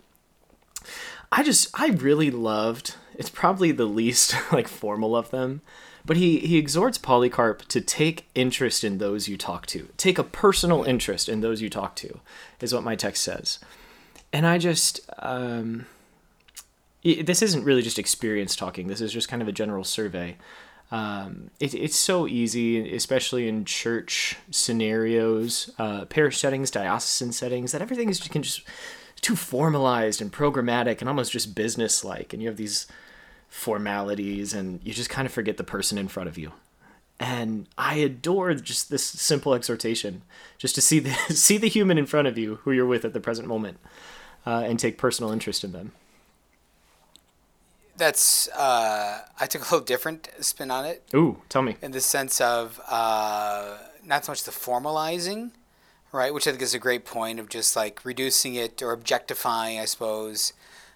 I 1.31 1.43
just 1.43 1.69
I 1.73 1.87
really 1.87 2.29
loved. 2.29 2.95
It's 3.15 3.29
probably 3.29 3.71
the 3.71 3.85
least 3.85 4.35
like 4.51 4.67
formal 4.67 5.15
of 5.15 5.31
them, 5.31 5.61
but 6.05 6.17
he 6.17 6.39
he 6.39 6.57
exhorts 6.57 6.97
Polycarp 6.97 7.65
to 7.69 7.81
take 7.81 8.27
interest 8.35 8.83
in 8.83 8.97
those 8.97 9.27
you 9.27 9.37
talk 9.37 9.65
to. 9.67 9.89
Take 9.97 10.19
a 10.19 10.23
personal 10.23 10.83
interest 10.83 11.27
in 11.27 11.41
those 11.41 11.61
you 11.61 11.69
talk 11.69 11.95
to, 11.97 12.19
is 12.59 12.73
what 12.73 12.83
my 12.83 12.95
text 12.95 13.23
says. 13.23 13.59
And 14.31 14.45
I 14.45 14.57
just 14.57 15.01
um, 15.19 15.85
this 17.03 17.41
isn't 17.41 17.63
really 17.63 17.81
just 17.81 17.99
experience 17.99 18.55
talking. 18.55 18.87
This 18.87 19.01
is 19.01 19.11
just 19.11 19.29
kind 19.29 19.41
of 19.41 19.47
a 19.47 19.53
general 19.53 19.83
survey. 19.83 20.37
Um, 20.91 21.49
it, 21.59 21.73
it's 21.73 21.97
so 21.97 22.27
easy, 22.27 22.95
especially 22.95 23.47
in 23.47 23.65
church 23.65 24.37
scenarios, 24.51 25.71
uh, 25.79 26.05
parish 26.05 26.37
settings, 26.37 26.69
diocesan 26.69 27.31
settings, 27.31 27.71
that 27.71 27.81
everything 27.81 28.09
is 28.09 28.19
can 28.19 28.43
just 28.43 28.61
too 29.21 29.35
formalized 29.35 30.21
and 30.21 30.31
programmatic 30.31 30.99
and 30.99 31.09
almost 31.09 31.31
just 31.31 31.55
business 31.55 32.03
like. 32.03 32.33
And 32.33 32.43
you 32.43 32.49
have 32.49 32.57
these 32.57 32.85
formalities, 33.49 34.53
and 34.53 34.81
you 34.83 34.93
just 34.93 35.09
kind 35.09 35.25
of 35.25 35.31
forget 35.31 35.57
the 35.57 35.63
person 35.63 35.97
in 35.97 36.07
front 36.07 36.29
of 36.29 36.37
you. 36.37 36.51
And 37.19 37.67
I 37.77 37.95
adore 37.95 38.53
just 38.53 38.89
this 38.89 39.03
simple 39.03 39.53
exhortation, 39.53 40.23
just 40.57 40.75
to 40.75 40.81
see 40.81 40.99
the 40.99 41.13
see 41.33 41.57
the 41.57 41.69
human 41.69 41.97
in 41.97 42.05
front 42.05 42.27
of 42.27 42.37
you, 42.37 42.55
who 42.63 42.71
you're 42.71 42.85
with 42.85 43.05
at 43.05 43.13
the 43.13 43.19
present 43.19 43.47
moment, 43.47 43.77
uh, 44.45 44.63
and 44.65 44.79
take 44.79 44.97
personal 44.97 45.31
interest 45.31 45.63
in 45.63 45.71
them. 45.71 45.93
That's, 47.95 48.47
uh, 48.49 49.19
I 49.39 49.45
took 49.45 49.61
a 49.61 49.65
little 49.65 49.81
different 49.81 50.29
spin 50.39 50.71
on 50.71 50.85
it. 50.85 51.03
Ooh, 51.13 51.41
tell 51.49 51.61
me. 51.61 51.75
in 51.81 51.91
the 51.91 52.01
sense 52.01 52.41
of 52.41 52.81
uh, 52.89 53.77
not 54.03 54.25
so 54.25 54.31
much 54.31 54.43
the 54.43 54.51
formalizing, 54.51 55.51
right? 56.11 56.33
Which 56.33 56.47
I 56.47 56.51
think 56.51 56.63
is 56.63 56.73
a 56.73 56.79
great 56.79 57.05
point 57.05 57.39
of 57.39 57.49
just 57.49 57.75
like 57.75 58.03
reducing 58.03 58.55
it 58.55 58.81
or 58.81 58.91
objectifying, 58.91 59.79
I 59.79 59.85
suppose, 59.85 60.53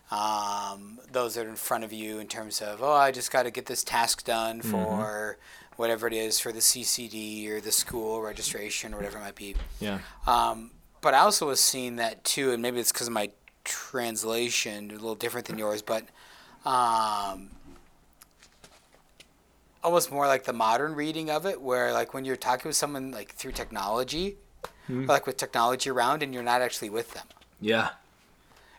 um, 0.10 1.00
those 1.12 1.36
that 1.36 1.46
are 1.46 1.50
in 1.50 1.56
front 1.56 1.84
of 1.84 1.92
you 1.94 2.20
in 2.20 2.28
terms 2.28 2.62
of, 2.62 2.82
oh, 2.82 2.94
I 2.94 3.12
just 3.12 3.32
got 3.32 3.44
to 3.44 3.52
get 3.52 3.66
this 3.66 3.84
task 3.84 4.26
done 4.26 4.62
for 4.62 5.38
whatever 5.76 6.08
it 6.08 6.14
is 6.14 6.40
for 6.40 6.52
the 6.52 6.60
CCD 6.60 7.50
or 7.50 7.62
the 7.62 7.72
school 7.72 8.22
registration 8.22 8.94
or 8.94 8.98
whatever 8.98 9.18
it 9.18 9.22
might 9.22 9.36
be. 9.36 9.56
Yeah. 9.80 10.00
Um, 10.26 10.72
but 11.02 11.14
I 11.14 11.20
also 11.20 11.48
was 11.48 11.60
seeing 11.60 11.98
that 11.98 12.24
too, 12.24 12.52
and 12.52 12.62
maybe 12.62 12.80
it's 12.80 12.92
because 12.92 13.08
of 13.08 13.14
my 13.14 13.30
translation, 13.64 14.90
a 14.90 14.94
little 14.94 15.16
different 15.16 15.48
than 15.48 15.58
yours, 15.58 15.82
but 15.82 16.06
um, 16.68 17.50
almost 19.84 20.12
more 20.12 20.28
like 20.28 20.44
the 20.44 20.54
modern 20.54 20.96
reading 20.96 21.30
of 21.30 21.46
it, 21.46 21.62
where 21.62 21.94
like 21.94 22.14
when 22.14 22.26
you're 22.26 22.36
talking 22.36 22.68
with 22.70 22.76
someone 22.76 23.12
like 23.12 23.34
through 23.36 23.54
technology, 23.54 24.36
or 24.90 24.96
like 25.06 25.26
with 25.26 25.38
technology 25.38 25.90
around, 25.90 26.24
and 26.24 26.34
you're 26.34 26.44
not 26.44 26.62
actually 26.62 26.90
with 26.90 27.14
them. 27.14 27.26
Yeah. 27.62 27.90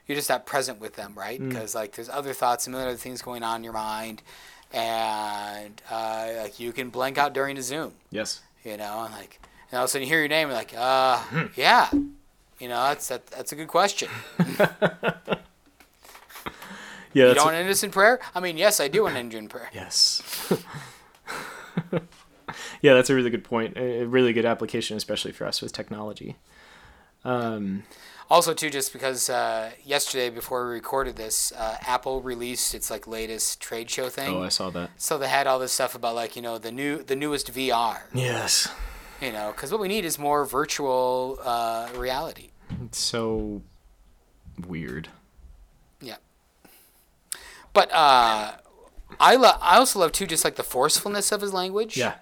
You're 0.06 0.16
just 0.16 0.28
not 0.30 0.46
present 0.46 0.80
with 0.80 0.94
them, 0.96 1.12
right? 1.14 1.40
Mm. 1.40 1.48
Because 1.50 1.74
like 1.74 1.92
there's 1.92 2.08
other 2.08 2.32
thoughts, 2.32 2.66
a 2.66 2.70
million 2.70 2.88
other 2.88 2.96
things 2.98 3.20
going 3.22 3.42
on 3.42 3.56
in 3.60 3.64
your 3.64 3.72
mind, 3.74 4.22
and 4.72 5.80
uh, 5.90 6.28
like 6.42 6.58
you 6.60 6.72
can 6.72 6.90
blank 6.90 7.18
out 7.18 7.32
during 7.32 7.56
a 7.58 7.62
Zoom 7.62 7.92
Yes. 8.10 8.40
you 8.64 8.76
know, 8.76 9.04
and 9.04 9.12
like, 9.14 9.38
and 9.70 9.78
all 9.78 9.84
of 9.84 9.88
a 9.88 9.92
sudden 9.92 10.06
you 10.06 10.12
hear 10.12 10.20
your 10.20 10.28
name, 10.28 10.48
and 10.48 10.56
like, 10.56 10.74
uh, 10.76 11.18
Hmm. 11.18 11.46
yeah, 11.56 11.88
you 12.58 12.68
know, 12.68 12.82
that's 12.84 13.08
that, 13.08 13.26
that's 13.28 13.52
a 13.52 13.56
good 13.56 13.68
question. 13.68 14.08
Yeah. 17.18 17.28
You 17.28 17.34
don't 17.34 17.46
want 17.46 17.56
an 17.56 17.64
innocent 17.66 17.92
prayer? 17.92 18.20
I 18.34 18.40
mean, 18.40 18.56
yes, 18.56 18.80
I 18.80 18.88
do 18.88 19.02
want 19.04 19.16
an 19.16 19.20
innocent 19.26 19.50
prayer. 19.50 19.70
Yes. 19.74 20.22
yeah, 22.82 22.94
that's 22.94 23.10
a 23.10 23.14
really 23.14 23.30
good 23.30 23.44
point. 23.44 23.76
A 23.76 24.02
a 24.02 24.06
really 24.06 24.32
good 24.32 24.44
application, 24.44 24.96
especially 24.96 25.32
for 25.32 25.46
us 25.46 25.60
with 25.62 25.72
technology. 25.72 26.36
Um, 27.24 27.82
Also, 28.30 28.52
too, 28.52 28.68
just 28.70 28.92
because 28.92 29.30
uh, 29.30 29.70
yesterday 29.84 30.28
before 30.30 30.66
we 30.68 30.74
recorded 30.74 31.16
this, 31.16 31.50
uh, 31.52 31.76
Apple 31.80 32.20
released 32.20 32.74
its 32.74 32.90
like 32.90 33.06
latest 33.06 33.58
trade 33.60 33.88
show 33.90 34.08
thing. 34.10 34.34
oh, 34.34 34.42
I 34.42 34.50
saw 34.50 34.68
that. 34.70 34.90
so 34.98 35.16
they 35.18 35.28
had 35.28 35.46
all 35.46 35.58
this 35.58 35.72
stuff 35.72 35.94
about 35.94 36.14
like 36.14 36.36
you 36.36 36.42
know 36.42 36.58
the 36.58 36.70
new 36.72 37.02
the 37.02 37.16
newest 37.16 37.52
VR. 37.52 38.00
Yes. 38.14 38.68
You 39.20 39.32
know, 39.32 39.50
because 39.52 39.72
what 39.72 39.80
we 39.80 39.88
need 39.88 40.04
is 40.04 40.18
more 40.18 40.44
virtual 40.44 41.38
uh, 41.42 41.88
reality. 41.96 42.50
It's 42.84 42.98
so 42.98 43.62
weird. 44.66 45.08
But 47.78 47.92
uh, 47.92 48.52
I 49.20 49.36
lo- 49.36 49.58
I 49.60 49.76
also 49.76 50.00
love 50.00 50.10
too 50.10 50.26
just 50.26 50.44
like 50.44 50.56
the 50.56 50.64
forcefulness 50.64 51.30
of 51.30 51.40
his 51.42 51.52
language. 51.52 51.96
Yeah. 51.96 52.14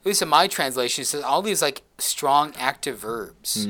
at 0.00 0.06
least 0.06 0.22
in 0.22 0.28
my 0.28 0.48
translation, 0.48 1.02
it 1.02 1.06
says 1.06 1.22
all 1.22 1.40
these 1.40 1.62
like 1.62 1.82
strong 1.98 2.52
active 2.58 2.98
verbs. 2.98 3.68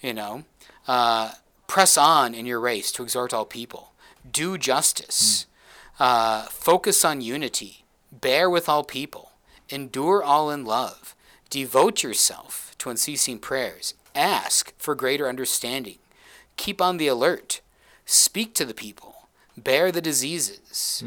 You 0.00 0.14
know, 0.14 0.44
uh, 0.88 1.32
press 1.66 1.98
on 1.98 2.34
in 2.34 2.46
your 2.46 2.60
race 2.60 2.90
to 2.92 3.02
exhort 3.02 3.34
all 3.34 3.44
people, 3.44 3.92
do 4.30 4.56
justice, 4.56 5.44
uh, 6.00 6.44
focus 6.44 7.04
on 7.04 7.20
unity, 7.20 7.84
bear 8.10 8.48
with 8.48 8.68
all 8.70 8.84
people, 8.84 9.32
endure 9.68 10.22
all 10.22 10.50
in 10.50 10.64
love, 10.64 11.14
devote 11.50 12.02
yourself 12.02 12.74
to 12.78 12.88
unceasing 12.90 13.38
prayers, 13.38 13.92
ask 14.14 14.72
for 14.78 14.94
greater 14.94 15.28
understanding, 15.28 15.98
keep 16.56 16.80
on 16.80 16.96
the 16.96 17.06
alert, 17.06 17.60
speak 18.06 18.54
to 18.54 18.64
the 18.64 18.74
people, 18.74 19.21
bear 19.56 19.92
the 19.92 20.00
diseases. 20.00 21.02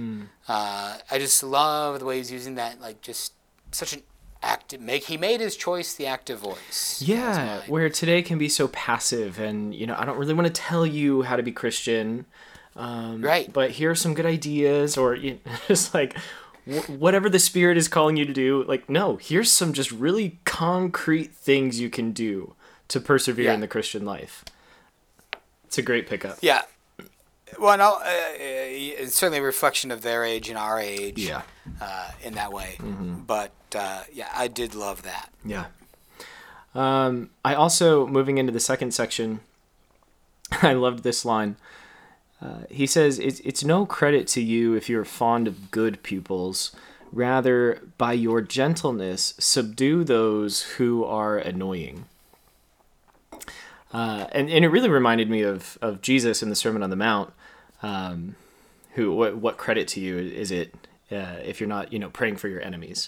Uh, 0.48 0.98
I 1.10 1.20
just 1.20 1.42
love 1.44 2.00
the 2.00 2.06
way 2.06 2.18
he's 2.18 2.32
using 2.32 2.56
that, 2.56 2.80
like 2.82 3.02
just 3.02 3.34
such 3.72 3.94
an 3.94 4.04
active 4.44 4.80
make. 4.82 5.06
He 5.06 5.18
made 5.18 5.40
his 5.42 5.56
choice 5.56 5.94
the 5.94 6.06
active 6.06 6.40
voice. 6.40 7.02
Yeah, 7.06 7.62
where 7.68 7.90
today 7.90 8.22
can 8.22 8.38
be 8.38 8.50
so 8.50 8.68
passive, 8.70 9.40
and 9.40 9.74
you 9.74 9.88
know, 9.88 9.96
I 9.98 10.06
don't 10.06 10.18
really 10.18 10.34
want 10.34 10.48
to 10.48 10.54
tell 10.54 10.86
you 10.86 11.24
how 11.24 11.36
to 11.36 11.44
be 11.44 11.52
Christian. 11.52 12.26
Um, 12.76 13.22
Right. 13.22 13.52
But 13.52 13.72
here 13.72 13.92
are 13.92 13.96
some 13.96 14.14
good 14.14 14.26
ideas, 14.26 14.98
or 14.98 15.16
you 15.16 15.40
just 15.68 15.94
like 15.94 16.16
wh- 16.70 16.90
whatever 16.90 17.30
the 17.30 17.40
Spirit 17.40 17.78
is 17.78 17.88
calling 17.88 18.18
you 18.18 18.26
to 18.26 18.34
do. 18.34 18.64
Like, 18.68 18.90
no, 18.90 19.16
here's 19.16 19.50
some 19.52 19.72
just 19.74 19.92
really 19.92 20.40
concrete 20.44 21.34
things 21.34 21.80
you 21.80 21.90
can 21.90 22.12
do 22.12 22.54
to 22.90 23.00
persevere 23.00 23.46
Yeah. 23.46 23.54
in 23.54 23.62
the 23.62 23.68
Christian 23.68 24.06
life. 24.06 24.44
It's 25.64 25.78
a 25.78 25.82
great 25.82 26.08
pickup. 26.08 26.38
Yeah. 26.42 26.62
Well, 27.60 27.78
no, 27.78 27.94
uh, 27.96 28.04
it's 28.38 29.16
certainly 29.16 29.40
a 29.40 29.44
reflection 29.44 29.92
of 29.92 30.02
their 30.02 30.24
age 30.24 30.50
and 30.50 30.58
our 30.58 30.80
age. 30.80 31.20
Yeah. 31.20 31.44
Uh, 31.82 32.12
in 32.24 32.36
that 32.36 32.54
way, 32.54 32.78
but 32.80 33.52
uh, 33.76 34.04
yeah, 34.14 34.30
I 34.36 34.48
did 34.48 34.76
love 34.76 35.02
that. 35.04 35.32
Yeah. 35.44 35.66
Um, 36.76 37.32
I 37.44 37.56
also 37.56 38.06
moving 38.06 38.38
into 38.38 38.52
the 38.52 38.60
second 38.60 38.94
section. 38.94 39.40
I 40.62 40.74
loved 40.74 41.04
this 41.04 41.26
line. 41.26 41.58
Uh, 42.42 42.60
he 42.70 42.86
says 42.86 43.18
it's, 43.18 43.40
it's 43.42 43.64
no 43.64 43.86
credit 43.86 44.28
to 44.28 44.42
you 44.42 44.74
if 44.74 44.90
you're 44.90 45.06
fond 45.06 45.48
of 45.48 45.72
good 45.72 46.04
pupils. 46.04 46.76
Rather, 47.12 47.82
by 47.98 48.14
your 48.14 48.42
gentleness, 48.42 49.34
subdue 49.40 50.04
those 50.04 50.64
who 50.78 51.04
are 51.06 51.38
annoying. 51.38 52.06
Uh, 53.96 54.28
and, 54.34 54.50
and 54.50 54.66
it 54.66 54.68
really 54.68 54.90
reminded 54.90 55.30
me 55.30 55.42
of, 55.42 55.78
of 55.82 56.02
Jesus 56.02 56.44
in 56.44 56.50
the 56.50 56.56
Sermon 56.56 56.84
on 56.84 56.90
the 56.90 56.98
Mount. 56.98 57.32
Um, 57.82 58.36
who 58.96 59.16
what, 59.16 59.38
what 59.38 59.56
credit 59.56 59.88
to 59.90 60.02
you 60.02 60.18
is 60.18 60.52
it 60.52 60.76
uh, 61.10 61.40
if 61.46 61.62
you're 61.62 61.70
not 61.70 61.94
you 61.94 62.00
know 62.00 62.10
praying 62.10 62.36
for 62.36 62.50
your 62.50 62.62
enemies? 62.62 63.08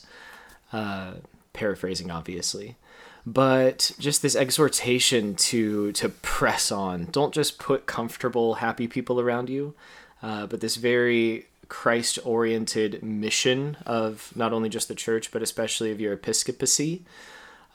Uh, 0.71 1.15
paraphrasing, 1.51 2.09
obviously, 2.09 2.77
but 3.25 3.91
just 3.99 4.21
this 4.21 4.33
exhortation 4.33 5.35
to 5.35 5.91
to 5.91 6.07
press 6.07 6.71
on. 6.71 7.09
Don't 7.11 7.33
just 7.33 7.59
put 7.59 7.85
comfortable, 7.85 8.55
happy 8.55 8.87
people 8.87 9.19
around 9.19 9.49
you, 9.49 9.75
uh, 10.23 10.47
but 10.47 10.61
this 10.61 10.77
very 10.77 11.47
Christ 11.67 12.17
oriented 12.23 13.03
mission 13.03 13.75
of 13.85 14.31
not 14.37 14.53
only 14.53 14.69
just 14.69 14.87
the 14.87 14.95
church, 14.95 15.31
but 15.31 15.41
especially 15.41 15.91
of 15.91 15.99
your 15.99 16.13
episcopacy. 16.13 17.03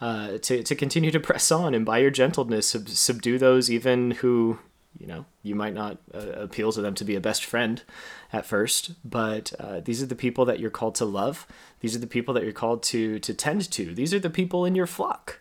Uh, 0.02 0.36
to, 0.38 0.64
to 0.64 0.74
continue 0.74 1.12
to 1.12 1.20
press 1.20 1.52
on 1.52 1.74
and 1.74 1.86
by 1.86 1.98
your 1.98 2.10
gentleness 2.10 2.70
sub- 2.70 2.88
subdue 2.88 3.38
those 3.38 3.70
even 3.70 4.10
who 4.10 4.58
you 4.98 5.06
know 5.06 5.24
you 5.44 5.54
might 5.54 5.74
not 5.74 5.96
uh, 6.12 6.32
appeal 6.32 6.72
to 6.72 6.80
them 6.80 6.92
to 6.92 7.04
be 7.04 7.14
a 7.14 7.20
best 7.20 7.44
friend 7.44 7.84
at 8.32 8.44
first. 8.44 8.94
But 9.08 9.52
uh, 9.60 9.78
these 9.78 10.02
are 10.02 10.06
the 10.06 10.16
people 10.16 10.44
that 10.46 10.58
you're 10.58 10.70
called 10.70 10.96
to 10.96 11.04
love. 11.04 11.46
These 11.78 11.94
are 11.94 12.00
the 12.00 12.08
people 12.08 12.34
that 12.34 12.42
you're 12.42 12.52
called 12.52 12.82
to 12.84 13.20
to 13.20 13.32
tend 13.32 13.70
to. 13.70 13.94
These 13.94 14.12
are 14.12 14.18
the 14.18 14.28
people 14.28 14.64
in 14.64 14.74
your 14.74 14.88
flock. 14.88 15.38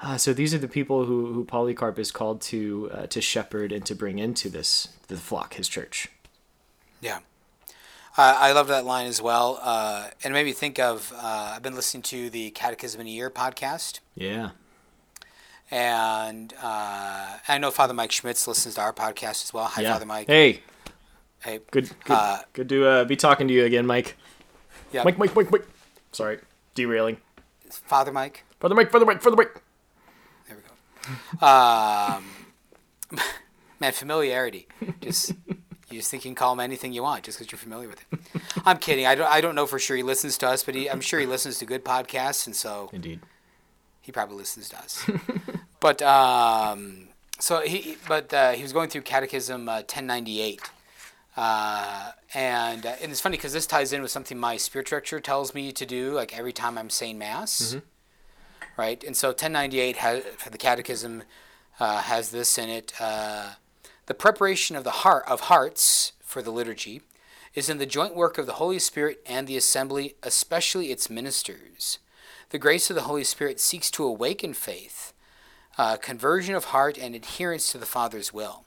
Uh, 0.00 0.18
so 0.18 0.32
these 0.32 0.52
are 0.52 0.58
the 0.58 0.66
people 0.66 1.04
who, 1.04 1.32
who 1.32 1.44
Polycarp 1.44 1.96
is 1.96 2.10
called 2.10 2.40
to 2.40 2.90
uh, 2.92 3.06
to 3.06 3.20
shepherd 3.20 3.70
and 3.70 3.86
to 3.86 3.94
bring 3.94 4.18
into 4.18 4.48
this 4.48 4.88
the 5.06 5.16
flock, 5.16 5.54
his 5.54 5.68
church. 5.68 6.08
Yeah, 7.00 7.20
uh, 8.18 8.36
I 8.38 8.52
love 8.52 8.68
that 8.68 8.84
line 8.84 9.06
as 9.06 9.20
well, 9.22 9.58
uh, 9.62 10.08
and 10.22 10.32
it 10.32 10.34
made 10.34 10.44
me 10.46 10.52
think 10.52 10.78
of. 10.78 11.12
Uh, 11.16 11.54
I've 11.56 11.62
been 11.62 11.74
listening 11.74 12.02
to 12.04 12.30
the 12.30 12.50
Catechism 12.50 13.00
in 13.00 13.06
a 13.06 13.10
Year 13.10 13.30
podcast, 13.30 14.00
Yeah. 14.14 14.50
and 15.70 16.52
uh, 16.62 17.38
I 17.48 17.58
know 17.58 17.70
Father 17.70 17.94
Mike 17.94 18.12
Schmitz 18.12 18.46
listens 18.46 18.74
to 18.76 18.80
our 18.82 18.92
podcast 18.92 19.44
as 19.44 19.52
well. 19.54 19.64
Hi, 19.64 19.82
yeah. 19.82 19.92
Father 19.92 20.06
Mike. 20.06 20.26
Hey, 20.26 20.60
Hey. 21.40 21.60
good 21.70 21.90
good, 22.04 22.12
Uh, 22.16 22.38
good 22.52 22.68
to 22.68 22.86
uh, 22.86 23.04
be 23.04 23.16
talking 23.16 23.48
to 23.48 23.54
you 23.54 23.64
again, 23.64 23.86
Mike. 23.86 24.16
Yeah, 24.92 25.04
Mike, 25.04 25.18
Mike, 25.18 25.34
Mike, 25.34 25.50
Mike. 25.50 25.66
Sorry, 26.12 26.38
derailing. 26.74 27.16
Father 27.70 28.12
Mike. 28.12 28.44
Brother 28.60 28.74
Mike, 28.74 28.90
brother 28.90 29.06
Mike, 29.06 29.22
brother 29.22 29.36
Mike. 29.36 29.62
There 30.46 30.56
we 30.56 30.62
go. 31.40 31.46
Um, 31.46 32.24
man, 33.80 33.92
familiarity. 33.92 34.68
Just 35.00 35.32
you 35.92 36.00
just 36.00 36.10
think 36.10 36.24
you 36.24 36.30
can 36.30 36.34
call 36.34 36.52
him 36.52 36.60
anything 36.60 36.92
you 36.92 37.02
want 37.02 37.24
just 37.24 37.38
because 37.38 37.52
you're 37.52 37.58
familiar 37.58 37.88
with 37.88 38.04
it. 38.12 38.42
I'm 38.64 38.78
kidding. 38.78 39.06
I 39.06 39.14
don't. 39.14 39.30
I 39.30 39.40
don't 39.40 39.54
know 39.54 39.66
for 39.66 39.78
sure 39.78 39.96
he 39.96 40.02
listens 40.02 40.38
to 40.38 40.48
us, 40.48 40.62
but 40.62 40.74
he, 40.74 40.88
I'm 40.88 41.00
sure 41.00 41.20
he 41.20 41.26
listens 41.26 41.58
to 41.58 41.66
good 41.66 41.84
podcasts, 41.84 42.46
and 42.46 42.56
so 42.56 42.90
Indeed. 42.92 43.20
he 44.00 44.12
probably 44.12 44.36
listens 44.36 44.68
to 44.70 44.78
us. 44.78 45.08
but 45.80 46.00
um, 46.02 47.08
so 47.38 47.60
he, 47.60 47.96
but 48.08 48.32
uh, 48.32 48.52
he 48.52 48.62
was 48.62 48.72
going 48.72 48.88
through 48.88 49.02
Catechism 49.02 49.68
uh, 49.68 49.82
1098, 49.82 50.60
uh, 51.36 52.12
and 52.34 52.86
uh, 52.86 52.94
and 53.02 53.10
it's 53.10 53.20
funny 53.20 53.36
because 53.36 53.52
this 53.52 53.66
ties 53.66 53.92
in 53.92 54.02
with 54.02 54.10
something 54.10 54.38
my 54.38 54.56
spiritual 54.56 54.96
director 54.96 55.20
tells 55.20 55.54
me 55.54 55.72
to 55.72 55.84
do, 55.84 56.12
like 56.12 56.36
every 56.38 56.52
time 56.52 56.78
I'm 56.78 56.90
saying 56.90 57.18
mass, 57.18 57.76
right? 58.76 59.02
And 59.04 59.16
so 59.16 59.28
1098 59.28 59.96
has 59.96 60.24
for 60.36 60.50
the 60.50 60.58
Catechism 60.58 61.24
uh, 61.80 62.02
has 62.02 62.30
this 62.30 62.58
in 62.58 62.68
it: 62.68 62.92
uh, 63.00 63.50
the 64.06 64.14
preparation 64.14 64.76
of 64.76 64.84
the 64.84 64.90
heart 64.90 65.24
of 65.28 65.42
hearts 65.42 66.12
for 66.20 66.42
the 66.42 66.50
liturgy 66.50 67.02
is 67.54 67.68
in 67.68 67.78
the 67.78 67.86
joint 67.86 68.14
work 68.14 68.38
of 68.38 68.46
the 68.46 68.54
Holy 68.54 68.78
Spirit 68.78 69.20
and 69.26 69.46
the 69.46 69.56
assembly, 69.56 70.14
especially 70.22 70.90
its 70.90 71.10
ministers. 71.10 71.98
The 72.50 72.58
grace 72.58 72.90
of 72.90 72.96
the 72.96 73.02
Holy 73.02 73.24
Spirit 73.24 73.60
seeks 73.60 73.90
to 73.92 74.04
awaken 74.04 74.54
faith, 74.54 75.12
uh, 75.78 75.96
conversion 75.96 76.54
of 76.54 76.66
heart, 76.66 76.98
and 76.98 77.14
adherence 77.14 77.70
to 77.72 77.78
the 77.78 77.86
Father's 77.86 78.32
will. 78.32 78.64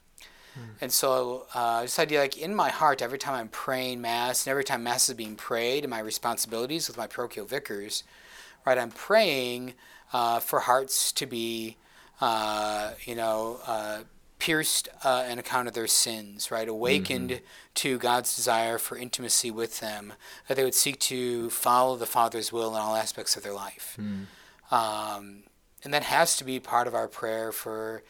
And 0.80 0.90
so, 0.90 1.46
uh, 1.54 1.82
this 1.82 1.98
idea, 1.98 2.20
like 2.20 2.38
in 2.38 2.54
my 2.54 2.70
heart, 2.70 3.02
every 3.02 3.18
time 3.18 3.34
I'm 3.34 3.48
praying 3.48 4.00
Mass 4.00 4.46
and 4.46 4.50
every 4.50 4.64
time 4.64 4.82
Mass 4.82 5.08
is 5.08 5.14
being 5.14 5.36
prayed, 5.36 5.84
and 5.84 5.90
my 5.90 5.98
responsibilities 5.98 6.88
with 6.88 6.96
my 6.96 7.06
parochial 7.06 7.44
vicars, 7.44 8.04
right, 8.64 8.78
I'm 8.78 8.90
praying 8.90 9.74
uh, 10.14 10.40
for 10.40 10.60
hearts 10.60 11.12
to 11.12 11.26
be, 11.26 11.76
uh, 12.22 12.92
you 13.04 13.14
know, 13.14 13.60
uh, 13.66 13.98
pierced 14.38 14.88
uh, 15.04 15.26
on 15.30 15.38
account 15.38 15.66
of 15.68 15.74
their 15.74 15.86
sins, 15.86 16.50
right, 16.50 16.68
awakened 16.68 17.40
to 17.74 17.98
God's 17.98 18.36
desire 18.36 18.78
for 18.78 18.96
intimacy 18.98 19.50
with 19.50 19.80
them, 19.80 20.12
that 20.46 20.56
they 20.56 20.64
would 20.64 20.74
seek 20.74 21.00
to 21.00 21.48
follow 21.50 21.96
the 21.96 22.06
Father's 22.06 22.52
will 22.52 22.74
in 22.74 22.80
all 22.80 22.96
aspects 22.96 23.36
of 23.36 23.42
their 23.42 23.54
life. 23.54 23.96
Um, 24.70 25.44
and 25.84 25.94
that 25.94 26.02
has 26.02 26.36
to 26.38 26.44
be 26.44 26.58
part 26.60 26.86
of 26.86 26.94
our 26.94 27.08
prayer 27.08 27.52
for 27.52 28.02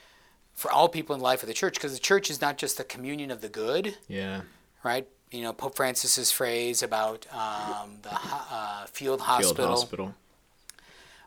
for 0.54 0.70
all 0.72 0.88
people 0.88 1.12
in 1.14 1.18
the 1.20 1.24
life 1.24 1.42
of 1.42 1.48
the 1.48 1.54
church, 1.54 1.74
because 1.74 1.92
the 1.92 2.00
church 2.00 2.30
is 2.30 2.40
not 2.40 2.56
just 2.56 2.78
the 2.78 2.84
communion 2.84 3.30
of 3.30 3.42
the 3.42 3.48
good, 3.48 3.94
Yeah. 4.08 4.40
right? 4.82 5.06
You 5.30 5.42
know, 5.42 5.52
Pope 5.52 5.76
Francis's 5.76 6.32
phrase 6.32 6.82
about 6.82 7.26
um, 7.30 7.98
the 8.00 8.08
uh, 8.14 8.86
field 8.86 9.20
Field 9.20 9.20
hospital. 9.20 9.68
hospital. 9.68 10.14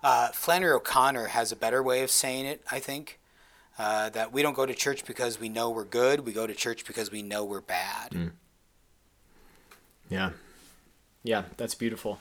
Uh, 0.02 0.30
Flannery 0.30 0.72
O'Connor 0.72 1.28
has 1.28 1.52
a 1.52 1.56
better 1.56 1.84
way 1.84 2.02
of 2.02 2.10
saying 2.10 2.46
it, 2.48 2.64
I 2.72 2.80
think. 2.80 3.20
Uh, 3.80 4.10
that 4.10 4.34
we 4.34 4.42
don't 4.42 4.56
go 4.56 4.66
to 4.66 4.76
church 4.76 5.06
because 5.06 5.40
we 5.40 5.48
know 5.48 5.70
we're 5.70 5.86
good. 5.86 6.26
We 6.26 6.34
go 6.34 6.46
to 6.46 6.54
church 6.54 6.84
because 6.86 7.12
we 7.12 7.22
know 7.22 7.46
we're 7.46 7.62
bad. 7.62 8.32
Yeah. 10.10 10.32
Yeah, 11.24 11.44
that's 11.56 11.76
beautiful. 11.76 12.20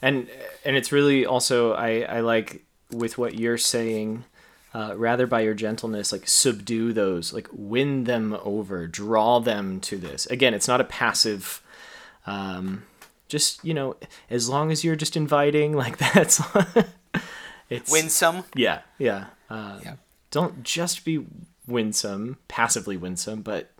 And 0.00 0.28
and 0.64 0.76
it's 0.76 0.92
really 0.92 1.26
also 1.26 1.74
I 1.74 2.00
I 2.02 2.20
like 2.20 2.64
with 2.90 3.18
what 3.18 3.38
you're 3.38 3.58
saying 3.58 4.24
uh, 4.72 4.94
rather 4.96 5.26
by 5.26 5.40
your 5.40 5.54
gentleness 5.54 6.10
like 6.10 6.26
subdue 6.26 6.92
those 6.92 7.32
like 7.32 7.48
win 7.52 8.04
them 8.04 8.36
over 8.42 8.86
draw 8.86 9.40
them 9.40 9.80
to 9.80 9.96
this 9.96 10.26
again 10.26 10.52
it's 10.52 10.68
not 10.68 10.80
a 10.80 10.84
passive 10.84 11.62
um 12.26 12.82
just 13.28 13.64
you 13.64 13.72
know 13.72 13.96
as 14.30 14.48
long 14.48 14.70
as 14.70 14.84
you're 14.84 14.96
just 14.96 15.16
inviting 15.16 15.72
like 15.76 15.96
that's 15.98 16.40
it's 17.70 17.90
Winsome. 17.90 18.44
yeah 18.54 18.80
yeah, 18.98 19.26
um, 19.48 19.80
Yeah. 19.82 19.94
Don't 20.34 20.62
just 20.62 21.04
be 21.04 21.24
winsome 21.66 22.36
passively 22.48 22.96
winsome 22.96 23.40
but 23.42 23.70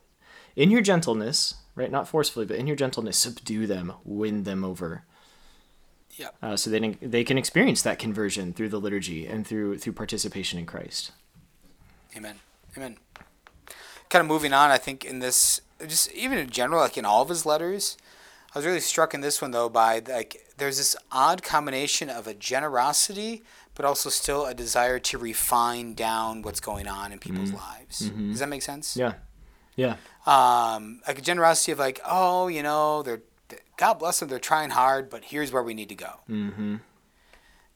in 0.57 0.71
your 0.71 0.81
gentleness 0.81 1.55
right 1.75 1.91
not 1.91 2.09
forcefully 2.09 2.47
but 2.47 2.57
in 2.57 2.67
your 2.67 2.77
gentleness 2.77 3.19
subdue 3.19 3.67
them 3.67 3.93
win 4.05 4.45
them 4.45 4.65
over 4.65 5.05
Yeah. 6.17 6.29
uh, 6.43 6.57
so 6.57 6.71
they 6.71 6.97
they 7.03 7.25
can 7.25 7.37
experience 7.37 7.83
that 7.83 7.99
conversion 7.99 8.53
through 8.55 8.71
the 8.71 8.81
liturgy 8.81 9.27
and 9.27 9.47
through 9.47 9.79
through 9.79 9.93
participation 9.95 10.59
in 10.59 10.65
Christ. 10.67 11.11
Amen. 12.17 12.37
Amen. 12.77 12.97
Kind 14.09 14.21
of 14.21 14.27
moving 14.29 14.53
on, 14.53 14.71
I 14.71 14.79
think 14.79 15.05
in 15.05 15.19
this, 15.19 15.61
just 15.87 16.13
even 16.13 16.39
in 16.39 16.49
general, 16.51 16.81
like 16.81 16.97
in 16.97 17.05
all 17.05 17.23
of 17.23 17.29
his 17.29 17.45
letters, 17.45 17.97
I 18.55 18.59
was 18.59 18.67
really 18.67 18.79
struck 18.81 19.13
in 19.15 19.21
this 19.21 19.43
one 19.43 19.51
though 19.51 19.69
by 19.69 20.01
like 20.07 20.47
there's 20.57 20.79
this 20.79 20.95
odd 21.11 21.43
combination 21.43 22.09
of 22.09 22.29
a 22.29 22.35
generosity, 22.35 23.43
but 23.75 23.85
also 23.85 24.11
still 24.11 24.47
a 24.47 24.55
desire 24.55 24.99
to 24.99 25.19
refine 25.19 25.95
down 25.95 26.43
what's 26.43 26.61
going 26.61 26.87
on 26.87 27.13
in 27.13 27.19
people's 27.19 27.53
lives. 27.53 27.99
Does 28.11 28.39
that 28.39 28.49
make 28.49 28.63
sense? 28.63 28.97
Yeah, 28.97 29.15
yeah, 29.77 29.97
Um, 30.27 31.01
like 31.07 31.19
a 31.19 31.23
generosity 31.23 31.73
of 31.73 31.79
like, 31.79 32.01
oh, 32.07 32.49
you 32.49 32.63
know, 32.63 33.03
they're 33.03 33.23
God 33.77 33.95
bless 33.95 34.21
them, 34.21 34.29
they're 34.29 34.39
trying 34.39 34.71
hard, 34.71 35.11
but 35.11 35.25
here's 35.25 35.53
where 35.53 35.63
we 35.63 35.75
need 35.75 35.89
to 35.89 35.95
go. 35.97 36.21
mm-hmm. 36.31 36.77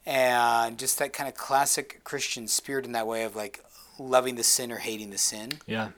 And 0.07 0.79
just 0.79 0.99
that 1.01 1.13
kind 1.13 1.29
of 1.29 1.35
classic 1.35 2.01
Christian 2.05 2.49
spirit 2.49 2.87
in 2.87 2.93
that 2.93 3.07
way 3.07 3.25
of 3.25 3.37
like 3.37 3.63
loving 3.99 4.37
the 4.37 4.43
sin 4.45 4.73
or 4.73 4.79
hating 4.79 5.11
the 5.11 5.19
sin. 5.19 5.53
yeah. 5.67 5.91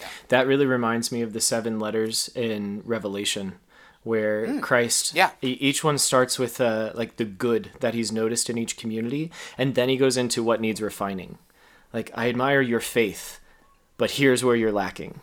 Yeah. 0.00 0.06
That 0.28 0.46
really 0.46 0.64
reminds 0.64 1.12
me 1.12 1.20
of 1.20 1.34
the 1.34 1.40
seven 1.40 1.78
letters 1.78 2.30
in 2.34 2.82
Revelation, 2.86 3.58
where 4.04 4.58
Christ, 4.60 5.12
Mm. 5.12 5.16
Yeah. 5.16 5.30
e- 5.42 5.58
each 5.60 5.84
one 5.84 5.98
starts 5.98 6.38
with 6.38 6.60
uh, 6.60 6.90
like 6.94 7.16
the 7.16 7.24
good 7.24 7.70
that 7.80 7.94
he's 7.94 8.10
noticed 8.12 8.50
in 8.50 8.58
each 8.58 8.76
community, 8.76 9.30
and 9.56 9.74
then 9.74 9.88
he 9.88 9.96
goes 9.96 10.16
into 10.16 10.42
what 10.42 10.60
needs 10.60 10.80
refining. 10.82 11.38
Like 11.92 12.10
I 12.14 12.28
admire 12.28 12.60
your 12.60 12.80
faith, 12.80 13.38
but 13.98 14.12
here's 14.12 14.42
where 14.44 14.56
you're 14.56 14.72
lacking. 14.72 15.20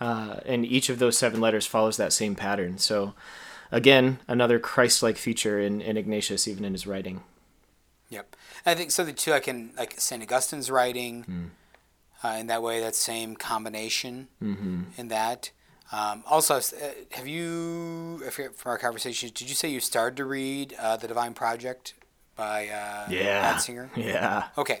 Uh, 0.00 0.40
and 0.46 0.64
each 0.66 0.88
of 0.88 0.98
those 0.98 1.16
seven 1.18 1.40
letters 1.40 1.66
follows 1.66 1.96
that 1.96 2.12
same 2.12 2.34
pattern. 2.34 2.76
So, 2.78 3.14
again, 3.70 4.18
another 4.26 4.58
Christ-like 4.58 5.16
feature 5.16 5.60
in, 5.60 5.80
in 5.80 5.96
Ignatius, 5.96 6.48
even 6.48 6.64
in 6.64 6.72
his 6.72 6.86
writing. 6.88 7.22
Yep. 8.10 8.34
I 8.66 8.74
think 8.74 8.90
something 8.90 9.14
too, 9.14 9.32
I 9.32 9.38
can 9.40 9.70
like 9.76 9.94
Saint 10.00 10.22
Augustine's 10.22 10.70
writing, 10.70 11.50
uh, 12.24 12.36
in 12.40 12.46
that 12.48 12.62
way, 12.62 12.80
that 12.80 12.94
same 12.96 13.36
combination 13.36 14.28
in 14.40 15.08
that. 15.08 15.50
Um, 15.92 16.24
also, 16.26 16.56
uh, 16.56 16.60
have 17.10 17.26
you, 17.26 18.22
I 18.26 18.30
forget 18.30 18.56
from 18.56 18.70
our 18.70 18.78
conversation, 18.78 19.30
did 19.34 19.48
you 19.48 19.54
say 19.54 19.68
you 19.68 19.78
started 19.78 20.16
to 20.16 20.24
read 20.24 20.74
uh, 20.78 20.96
The 20.96 21.06
Divine 21.06 21.34
Project 21.34 21.92
by 22.34 22.68
uh, 22.68 23.08
Ratzinger? 23.08 23.90
Yeah. 23.96 24.44
Okay. 24.56 24.80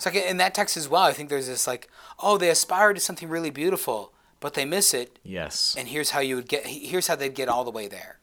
So 0.00 0.10
in 0.10 0.38
that 0.38 0.52
text 0.52 0.76
as 0.76 0.88
well, 0.88 1.02
I 1.02 1.12
think 1.12 1.28
there's 1.28 1.46
this 1.46 1.68
like, 1.68 1.88
oh, 2.18 2.36
they 2.36 2.50
aspire 2.50 2.92
to 2.92 2.98
something 2.98 3.28
really 3.28 3.50
beautiful, 3.50 4.12
but 4.40 4.54
they 4.54 4.64
miss 4.64 4.92
it. 4.92 5.20
Yes. 5.22 5.76
And 5.78 5.86
here's 5.86 6.10
how 6.10 6.18
you 6.18 6.34
would 6.34 6.48
get. 6.48 6.66
Here's 6.66 7.06
how 7.06 7.14
they'd 7.14 7.34
get 7.34 7.48
all 7.48 7.62
the 7.62 7.70
way 7.70 7.86
there. 7.86 8.18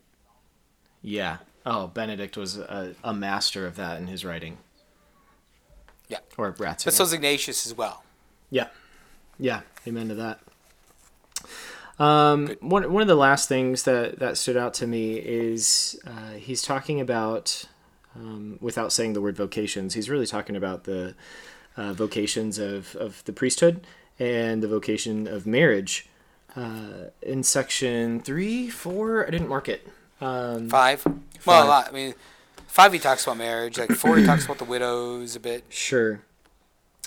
Yeah. 1.01 1.37
Oh, 1.65 1.87
Benedict 1.87 2.35
was 2.35 2.57
a, 2.57 2.95
a 3.03 3.13
master 3.13 3.65
of 3.65 3.77
that 3.77 4.01
in 4.01 4.07
his 4.07 4.25
writing. 4.25 4.57
Yeah. 6.09 6.19
Or 6.37 6.51
Ratzinger. 6.51 6.85
But 6.85 6.93
so's 6.93 7.13
Ignatius 7.13 7.65
as 7.65 7.73
well. 7.73 8.03
Yeah. 8.49 8.67
Yeah. 9.39 9.61
Amen 9.87 10.09
to 10.09 10.15
that. 10.15 10.39
Um, 11.99 12.55
one, 12.59 12.91
one 12.91 13.01
of 13.01 13.07
the 13.07 13.15
last 13.15 13.49
things 13.49 13.83
that, 13.83 14.19
that 14.19 14.37
stood 14.37 14.57
out 14.57 14.73
to 14.75 14.87
me 14.87 15.15
is 15.17 15.99
uh, 16.05 16.33
he's 16.33 16.61
talking 16.61 17.01
about, 17.01 17.65
um, 18.15 18.57
without 18.61 18.93
saying 18.93 19.13
the 19.13 19.21
word 19.21 19.35
vocations, 19.35 19.95
he's 19.95 20.09
really 20.09 20.27
talking 20.27 20.55
about 20.55 20.83
the 20.83 21.15
uh, 21.75 21.93
vocations 21.93 22.59
of, 22.59 22.95
of 22.95 23.23
the 23.25 23.33
priesthood 23.33 23.85
and 24.19 24.61
the 24.61 24.67
vocation 24.67 25.27
of 25.27 25.47
marriage. 25.47 26.07
Uh, 26.55 27.09
in 27.21 27.43
section 27.43 28.19
three, 28.19 28.69
four, 28.69 29.27
I 29.27 29.29
didn't 29.29 29.49
mark 29.49 29.69
it. 29.69 29.87
Um, 30.19 30.69
Five. 30.69 31.05
Well, 31.45 31.65
a 31.65 31.67
lot. 31.67 31.89
I 31.89 31.91
mean, 31.91 32.15
five 32.67 32.93
he 32.93 32.99
talks 32.99 33.23
about 33.23 33.37
marriage. 33.37 33.77
Like 33.77 33.91
four 33.91 34.17
he 34.17 34.25
talks 34.25 34.45
about 34.45 34.57
the 34.57 34.65
widows 34.65 35.35
a 35.35 35.39
bit. 35.39 35.65
Sure. 35.69 36.21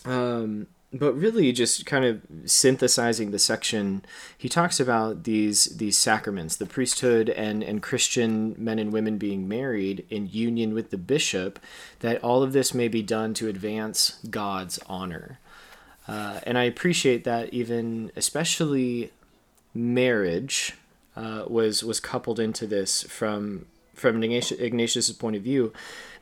Um, 0.04 0.68
but 0.92 1.12
really, 1.12 1.52
just 1.52 1.86
kind 1.86 2.04
of 2.04 2.20
synthesizing 2.50 3.30
the 3.30 3.38
section, 3.38 4.04
he 4.36 4.48
talks 4.48 4.80
about 4.80 5.22
these 5.22 5.76
these 5.76 5.96
sacraments, 5.96 6.56
the 6.56 6.66
priesthood 6.66 7.28
and 7.30 7.62
and 7.62 7.80
Christian 7.80 8.56
men 8.58 8.80
and 8.80 8.92
women 8.92 9.16
being 9.16 9.46
married 9.46 10.04
in 10.10 10.28
union 10.32 10.74
with 10.74 10.90
the 10.90 10.96
bishop, 10.96 11.60
that 12.00 12.22
all 12.24 12.42
of 12.42 12.52
this 12.52 12.74
may 12.74 12.88
be 12.88 13.02
done 13.02 13.34
to 13.34 13.48
advance 13.48 14.18
God's 14.30 14.80
honor. 14.88 15.38
Uh, 16.08 16.40
and 16.42 16.58
I 16.58 16.64
appreciate 16.64 17.22
that 17.22 17.54
even, 17.54 18.10
especially 18.16 19.12
marriage, 19.72 20.74
uh, 21.14 21.44
was 21.46 21.84
was 21.84 22.00
coupled 22.00 22.40
into 22.40 22.66
this 22.66 23.04
from 23.04 23.66
from 24.00 24.22
Ignatius, 24.22 24.58
Ignatius's 24.58 25.12
point 25.16 25.36
of 25.36 25.42
view, 25.42 25.72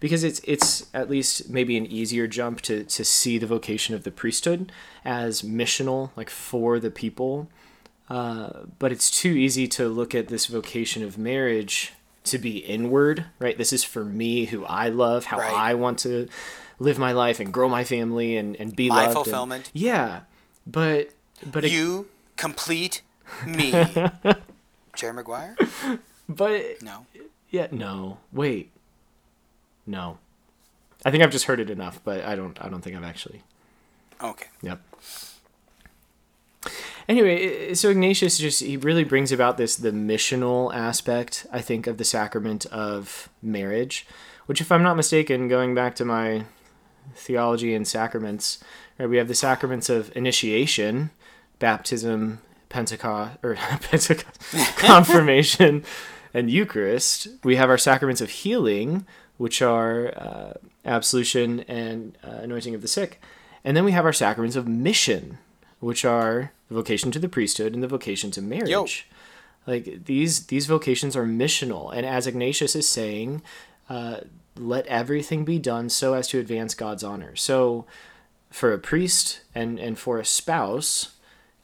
because 0.00 0.24
it's 0.24 0.40
it's 0.44 0.86
at 0.92 1.08
least 1.08 1.48
maybe 1.48 1.76
an 1.76 1.86
easier 1.86 2.26
jump 2.26 2.60
to 2.62 2.84
to 2.84 3.04
see 3.04 3.38
the 3.38 3.46
vocation 3.46 3.94
of 3.94 4.02
the 4.04 4.10
priesthood 4.10 4.72
as 5.04 5.42
missional, 5.42 6.10
like 6.16 6.30
for 6.30 6.78
the 6.80 6.90
people. 6.90 7.48
Uh, 8.10 8.64
but 8.78 8.90
it's 8.90 9.10
too 9.10 9.30
easy 9.32 9.68
to 9.68 9.86
look 9.88 10.14
at 10.14 10.28
this 10.28 10.46
vocation 10.46 11.02
of 11.04 11.18
marriage 11.18 11.92
to 12.24 12.38
be 12.38 12.58
inward, 12.58 13.26
right? 13.38 13.56
This 13.58 13.72
is 13.72 13.84
for 13.84 14.02
me, 14.04 14.46
who 14.46 14.64
I 14.64 14.88
love, 14.88 15.26
how 15.26 15.38
Right. 15.38 15.52
I 15.52 15.74
want 15.74 15.98
to 16.00 16.26
live 16.78 16.98
my 16.98 17.12
life 17.12 17.38
and 17.38 17.52
grow 17.52 17.68
my 17.68 17.84
family 17.84 18.36
and, 18.36 18.56
and 18.56 18.74
be 18.74 18.88
My 18.88 18.94
loved. 18.96 19.06
and- 19.08 19.14
fulfillment. 19.14 19.70
yeah, 19.74 20.20
but 20.66 21.10
but 21.44 21.64
it- 21.64 21.70
You 21.72 22.08
complete 22.36 23.02
me. 23.46 23.72
Jerry 24.96 25.12
Maguire? 25.12 25.54
but 26.28 26.82
No. 26.82 27.06
Yeah, 27.50 27.68
no. 27.70 28.18
Wait. 28.32 28.70
No. 29.86 30.18
I 31.04 31.10
think 31.10 31.22
I've 31.22 31.30
just 31.30 31.46
heard 31.46 31.60
it 31.60 31.70
enough, 31.70 32.00
but 32.04 32.24
I 32.24 32.36
don't 32.36 32.60
I 32.62 32.68
don't 32.68 32.82
think 32.82 32.96
I've 32.96 33.04
actually. 33.04 33.42
Okay. 34.22 34.46
Yep. 34.62 34.80
Anyway, 37.08 37.72
so 37.72 37.88
Ignatius 37.88 38.38
just 38.38 38.60
he 38.60 38.76
really 38.76 39.04
brings 39.04 39.32
about 39.32 39.56
this 39.56 39.76
the 39.76 39.92
missional 39.92 40.74
aspect, 40.74 41.46
I 41.50 41.60
think, 41.60 41.86
of 41.86 41.96
the 41.96 42.04
sacrament 42.04 42.66
of 42.66 43.30
marriage, 43.40 44.06
which 44.46 44.60
if 44.60 44.70
I'm 44.70 44.82
not 44.82 44.96
mistaken, 44.96 45.48
going 45.48 45.74
back 45.74 45.94
to 45.96 46.04
my 46.04 46.44
theology 47.14 47.74
and 47.74 47.88
sacraments, 47.88 48.62
right, 48.98 49.08
we 49.08 49.16
have 49.16 49.28
the 49.28 49.34
sacraments 49.34 49.88
of 49.88 50.14
initiation, 50.14 51.10
baptism, 51.58 52.40
Pentecost 52.68 53.38
or 53.42 53.54
Pentecost, 53.80 54.26
confirmation, 54.76 55.84
and 56.34 56.50
Eucharist. 56.50 57.28
We 57.42 57.56
have 57.56 57.70
our 57.70 57.78
sacraments 57.78 58.20
of 58.20 58.30
healing, 58.30 59.06
which 59.36 59.62
are 59.62 60.12
uh, 60.16 60.52
absolution 60.84 61.60
and 61.60 62.16
uh, 62.24 62.38
anointing 62.42 62.74
of 62.74 62.82
the 62.82 62.88
sick, 62.88 63.20
and 63.64 63.76
then 63.76 63.84
we 63.84 63.92
have 63.92 64.04
our 64.04 64.12
sacraments 64.12 64.56
of 64.56 64.68
mission, 64.68 65.38
which 65.80 66.04
are 66.04 66.52
the 66.68 66.74
vocation 66.74 67.10
to 67.12 67.18
the 67.18 67.28
priesthood 67.28 67.74
and 67.74 67.82
the 67.82 67.88
vocation 67.88 68.30
to 68.32 68.42
marriage. 68.42 68.68
Like 69.66 70.06
these 70.06 70.46
these 70.46 70.66
vocations 70.66 71.14
are 71.16 71.26
missional, 71.26 71.94
and 71.94 72.06
as 72.06 72.26
Ignatius 72.26 72.74
is 72.74 72.88
saying, 72.88 73.42
uh, 73.90 74.20
let 74.56 74.86
everything 74.86 75.44
be 75.44 75.58
done 75.58 75.88
so 75.88 76.14
as 76.14 76.28
to 76.28 76.38
advance 76.38 76.74
God's 76.74 77.04
honor. 77.04 77.36
So, 77.36 77.86
for 78.50 78.72
a 78.72 78.78
priest 78.78 79.40
and 79.54 79.78
and 79.78 79.98
for 79.98 80.18
a 80.18 80.24
spouse, 80.24 81.16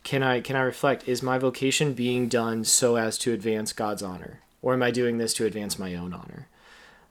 can 0.02 0.22
I 0.22 0.40
can 0.40 0.54
I 0.54 0.60
reflect? 0.60 1.08
Is 1.08 1.22
my 1.22 1.38
vocation 1.38 1.94
being 1.94 2.28
done 2.28 2.64
so 2.64 2.96
as 2.96 3.18
to 3.18 3.32
advance 3.32 3.72
God's 3.72 4.02
honor, 4.02 4.40
or 4.64 4.72
am 4.72 4.82
I 4.82 4.90
doing 4.90 5.18
this 5.18 5.34
to 5.34 5.44
advance 5.44 5.78
my 5.78 5.94
own 5.94 6.14
honor? 6.14 6.48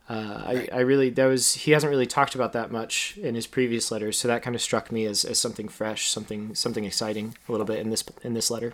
Uh, 0.09 0.41
I, 0.45 0.67
I 0.73 0.79
really 0.79 1.09
that 1.11 1.25
was 1.25 1.53
he 1.53 1.71
hasn't 1.71 1.89
really 1.89 2.07
talked 2.07 2.35
about 2.35 2.51
that 2.53 2.71
much 2.71 3.17
in 3.17 3.35
his 3.35 3.47
previous 3.47 3.91
letters, 3.91 4.17
so 4.17 4.27
that 4.27 4.41
kind 4.41 4.55
of 4.55 4.61
struck 4.61 4.91
me 4.91 5.05
as, 5.05 5.23
as 5.23 5.39
something 5.39 5.69
fresh, 5.69 6.09
something 6.09 6.55
something 6.55 6.83
exciting 6.83 7.37
a 7.47 7.51
little 7.51 7.65
bit 7.65 7.79
in 7.79 7.89
this 7.89 8.03
in 8.23 8.33
this 8.33 8.51
letter. 8.51 8.73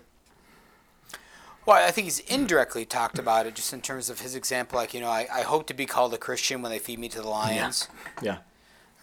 Well, 1.66 1.86
I 1.86 1.90
think 1.92 2.06
he's 2.06 2.20
indirectly 2.20 2.84
talked 2.84 3.18
about 3.18 3.46
it 3.46 3.54
just 3.54 3.72
in 3.72 3.80
terms 3.82 4.08
of 4.10 4.20
his 4.20 4.34
example. 4.34 4.78
Like, 4.78 4.94
you 4.94 5.00
know, 5.00 5.10
I, 5.10 5.28
I 5.32 5.42
hope 5.42 5.66
to 5.68 5.74
be 5.74 5.86
called 5.86 6.12
a 6.14 6.18
Christian 6.18 6.62
when 6.62 6.72
they 6.72 6.78
feed 6.78 6.98
me 6.98 7.08
to 7.10 7.20
the 7.20 7.28
lions, 7.28 7.86
Yeah, 8.22 8.38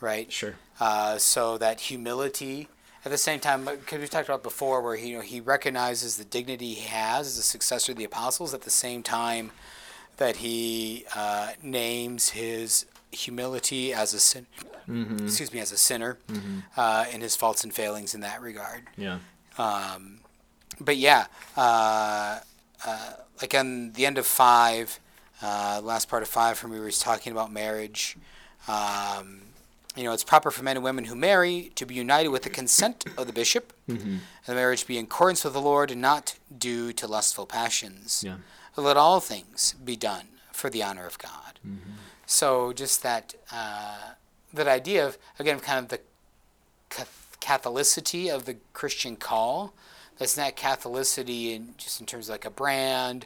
right? 0.02 0.30
sure. 0.32 0.56
Uh, 0.80 1.18
so 1.18 1.58
that 1.60 1.80
humility. 1.82 2.68
At 3.06 3.12
the 3.12 3.18
same 3.18 3.40
time, 3.40 3.64
because 3.66 4.00
we 4.02 4.08
talked 4.08 4.28
about 4.28 4.44
before, 4.44 4.82
where 4.82 4.96
he, 4.96 5.10
you 5.10 5.16
know, 5.18 5.22
he 5.22 5.40
recognizes 5.40 6.18
the 6.18 6.26
dignity 6.26 6.74
he 6.74 6.88
has 6.90 7.28
as 7.28 7.38
a 7.38 7.44
successor 7.44 7.94
of 7.94 7.98
the 7.98 8.04
apostles. 8.04 8.54
At 8.54 8.64
the 8.64 8.70
same 8.70 9.02
time, 9.04 9.52
that 10.18 10.38
he 10.38 11.06
uh, 11.16 11.52
names 11.62 12.30
his 12.30 12.86
humility 13.12 13.94
as 13.94 14.14
a 14.14 14.20
sin. 14.20 14.46
Excuse 14.90 15.54
me, 15.54 15.60
as 15.60 15.72
a 15.72 15.78
sinner, 15.78 16.18
uh, 16.78 17.06
and 17.12 17.22
his 17.22 17.36
faults 17.36 17.64
and 17.64 17.74
failings 17.74 18.16
in 18.16 18.22
that 18.22 18.42
regard. 18.42 18.84
Yeah, 18.98 19.20
Um, 19.58 20.20
but 20.80 20.96
yeah, 20.98 21.28
uh, 21.58 22.40
uh, 22.86 23.12
like 23.42 23.54
on 23.54 23.92
the 23.94 24.06
end 24.06 24.18
of 24.18 24.26
five, 24.26 25.00
uh, 25.42 25.82
last 25.84 26.08
part 26.10 26.24
of 26.24 26.30
five 26.30 26.58
from 26.58 26.72
where 26.72 26.80
he 26.80 26.86
was 26.86 27.00
talking 27.00 27.32
about 27.34 27.52
marriage. 27.52 28.18
Um, 28.68 29.42
you 29.98 30.04
know, 30.04 30.14
it's 30.14 30.24
proper 30.24 30.52
for 30.52 30.64
men 30.64 30.78
and 30.78 30.84
women 30.84 31.06
who 31.06 31.16
marry 31.16 31.72
to 31.76 31.86
be 31.86 31.96
united 31.96 32.30
with 32.30 32.44
the 32.44 32.50
consent 32.50 33.06
of 33.18 33.26
the 33.28 33.34
bishop, 33.34 33.74
mm-hmm. 33.90 34.10
and 34.10 34.22
the 34.46 34.54
marriage 34.54 34.86
be 34.86 34.98
in 34.98 35.06
accordance 35.06 35.44
with 35.44 35.54
the 35.54 35.62
Lord 35.62 35.92
and 35.92 36.02
not 36.02 36.36
due 36.56 36.94
to 36.94 37.08
lustful 37.08 37.46
passions. 37.46 38.24
yeah, 38.26 38.38
Let 38.76 38.96
all 38.96 39.20
things 39.20 39.74
be 39.84 39.96
done 39.96 40.28
for 40.54 40.70
the 40.70 40.84
honor 40.84 41.06
of 41.06 41.18
God. 41.18 41.60
Mm-hmm. 41.68 41.92
So 42.26 42.74
just 42.74 43.02
that 43.04 43.34
uh, 43.52 44.14
that 44.54 44.68
idea 44.68 45.06
of 45.08 45.18
again 45.40 45.56
of 45.56 45.64
kind 45.64 45.80
of 45.80 45.90
the 45.90 46.00
Catholicity 47.40 48.34
of 48.34 48.46
the 48.46 48.58
Christian 48.74 49.16
call. 49.16 49.74
That's 50.18 50.36
not 50.36 50.56
Catholicity 50.56 51.56
in 51.56 51.76
just 51.78 52.00
in 52.00 52.06
terms 52.06 52.28
of 52.28 52.34
like 52.34 52.46
a 52.46 52.50
brand, 52.50 53.26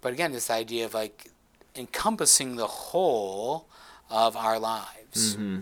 but 0.00 0.12
again 0.12 0.32
this 0.32 0.50
idea 0.50 0.84
of 0.84 0.94
like 0.94 1.30
encompassing 1.74 2.56
the 2.56 2.66
whole 2.66 3.66
of 4.10 4.36
our 4.36 4.58
lives. 4.58 5.36
Mm-hmm. 5.36 5.60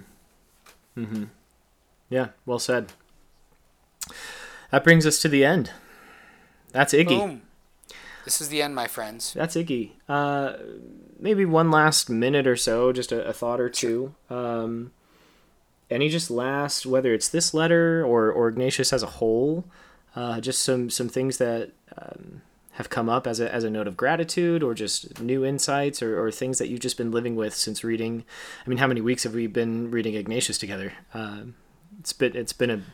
Yeah. 2.09 2.29
Well 2.47 2.59
said. 2.59 2.93
That 4.71 4.85
brings 4.85 5.07
us 5.07 5.21
to 5.23 5.29
the 5.29 5.45
end. 5.45 5.71
That's 6.73 6.93
Iggy. 6.93 7.09
Boom. 7.09 7.43
This 8.25 8.41
is 8.41 8.49
the 8.49 8.63
end, 8.63 8.75
my 8.75 8.87
friends. 8.87 9.33
That's 9.33 9.57
Iggy. 9.57 9.93
Uh, 10.09 10.55
maybe 11.19 11.45
one 11.45 11.71
last 11.71 12.11
minute 12.11 12.47
or 12.47 12.57
so, 12.57 12.93
just 12.93 13.13
a, 13.13 13.27
a 13.27 13.33
thought 13.33 13.61
or 13.61 13.69
two. 13.69 14.15
Um, 14.29 14.93
any 15.91 16.09
just 16.09 16.31
last, 16.31 16.87
whether 16.87 17.13
it's 17.13 17.29
this 17.29 17.53
letter 17.53 18.05
or, 18.05 18.31
or 18.31 18.49
Ignatius 18.49 18.93
as 18.93 19.03
a 19.03 19.07
whole, 19.07 19.65
uh, 20.15 20.41
just 20.41 20.63
some, 20.63 20.91
some 20.91 21.09
things 21.09 21.39
that 21.39 21.73
um, 21.99 22.43
have 22.81 22.89
come 22.89 23.09
up 23.11 23.27
as 23.27 23.41
a, 23.41 23.53
as 23.55 23.63
a 23.63 23.71
note 23.71 23.87
of 23.87 23.95
gratitude 23.97 24.63
or 24.63 24.73
just 24.75 25.21
new 25.21 25.45
insights 25.45 26.03
or, 26.03 26.19
or 26.23 26.31
things 26.31 26.57
that 26.59 26.69
you've 26.69 26.81
just 26.81 26.97
been 26.97 27.11
living 27.11 27.37
with 27.37 27.55
since 27.55 27.85
reading. 27.85 28.25
I 28.65 28.69
mean, 28.69 28.79
how 28.79 28.87
many 28.87 29.03
weeks 29.03 29.25
have 29.25 29.35
we 29.35 29.47
been 29.47 29.91
reading 29.91 30.15
Ignatius 30.15 30.59
together? 30.59 30.93
Um 31.15 31.55
it's 32.01 32.15
been 32.15 32.35
it's 32.35 32.55
been 32.55 32.71
an 32.71 32.85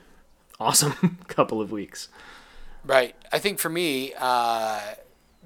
awesome 0.59 1.19
couple 1.29 1.61
of 1.61 1.71
weeks. 1.71 2.09
Right. 2.85 3.15
I 3.33 3.39
think 3.39 3.59
for 3.59 3.69
me, 3.69 4.13
uh, 4.19 4.81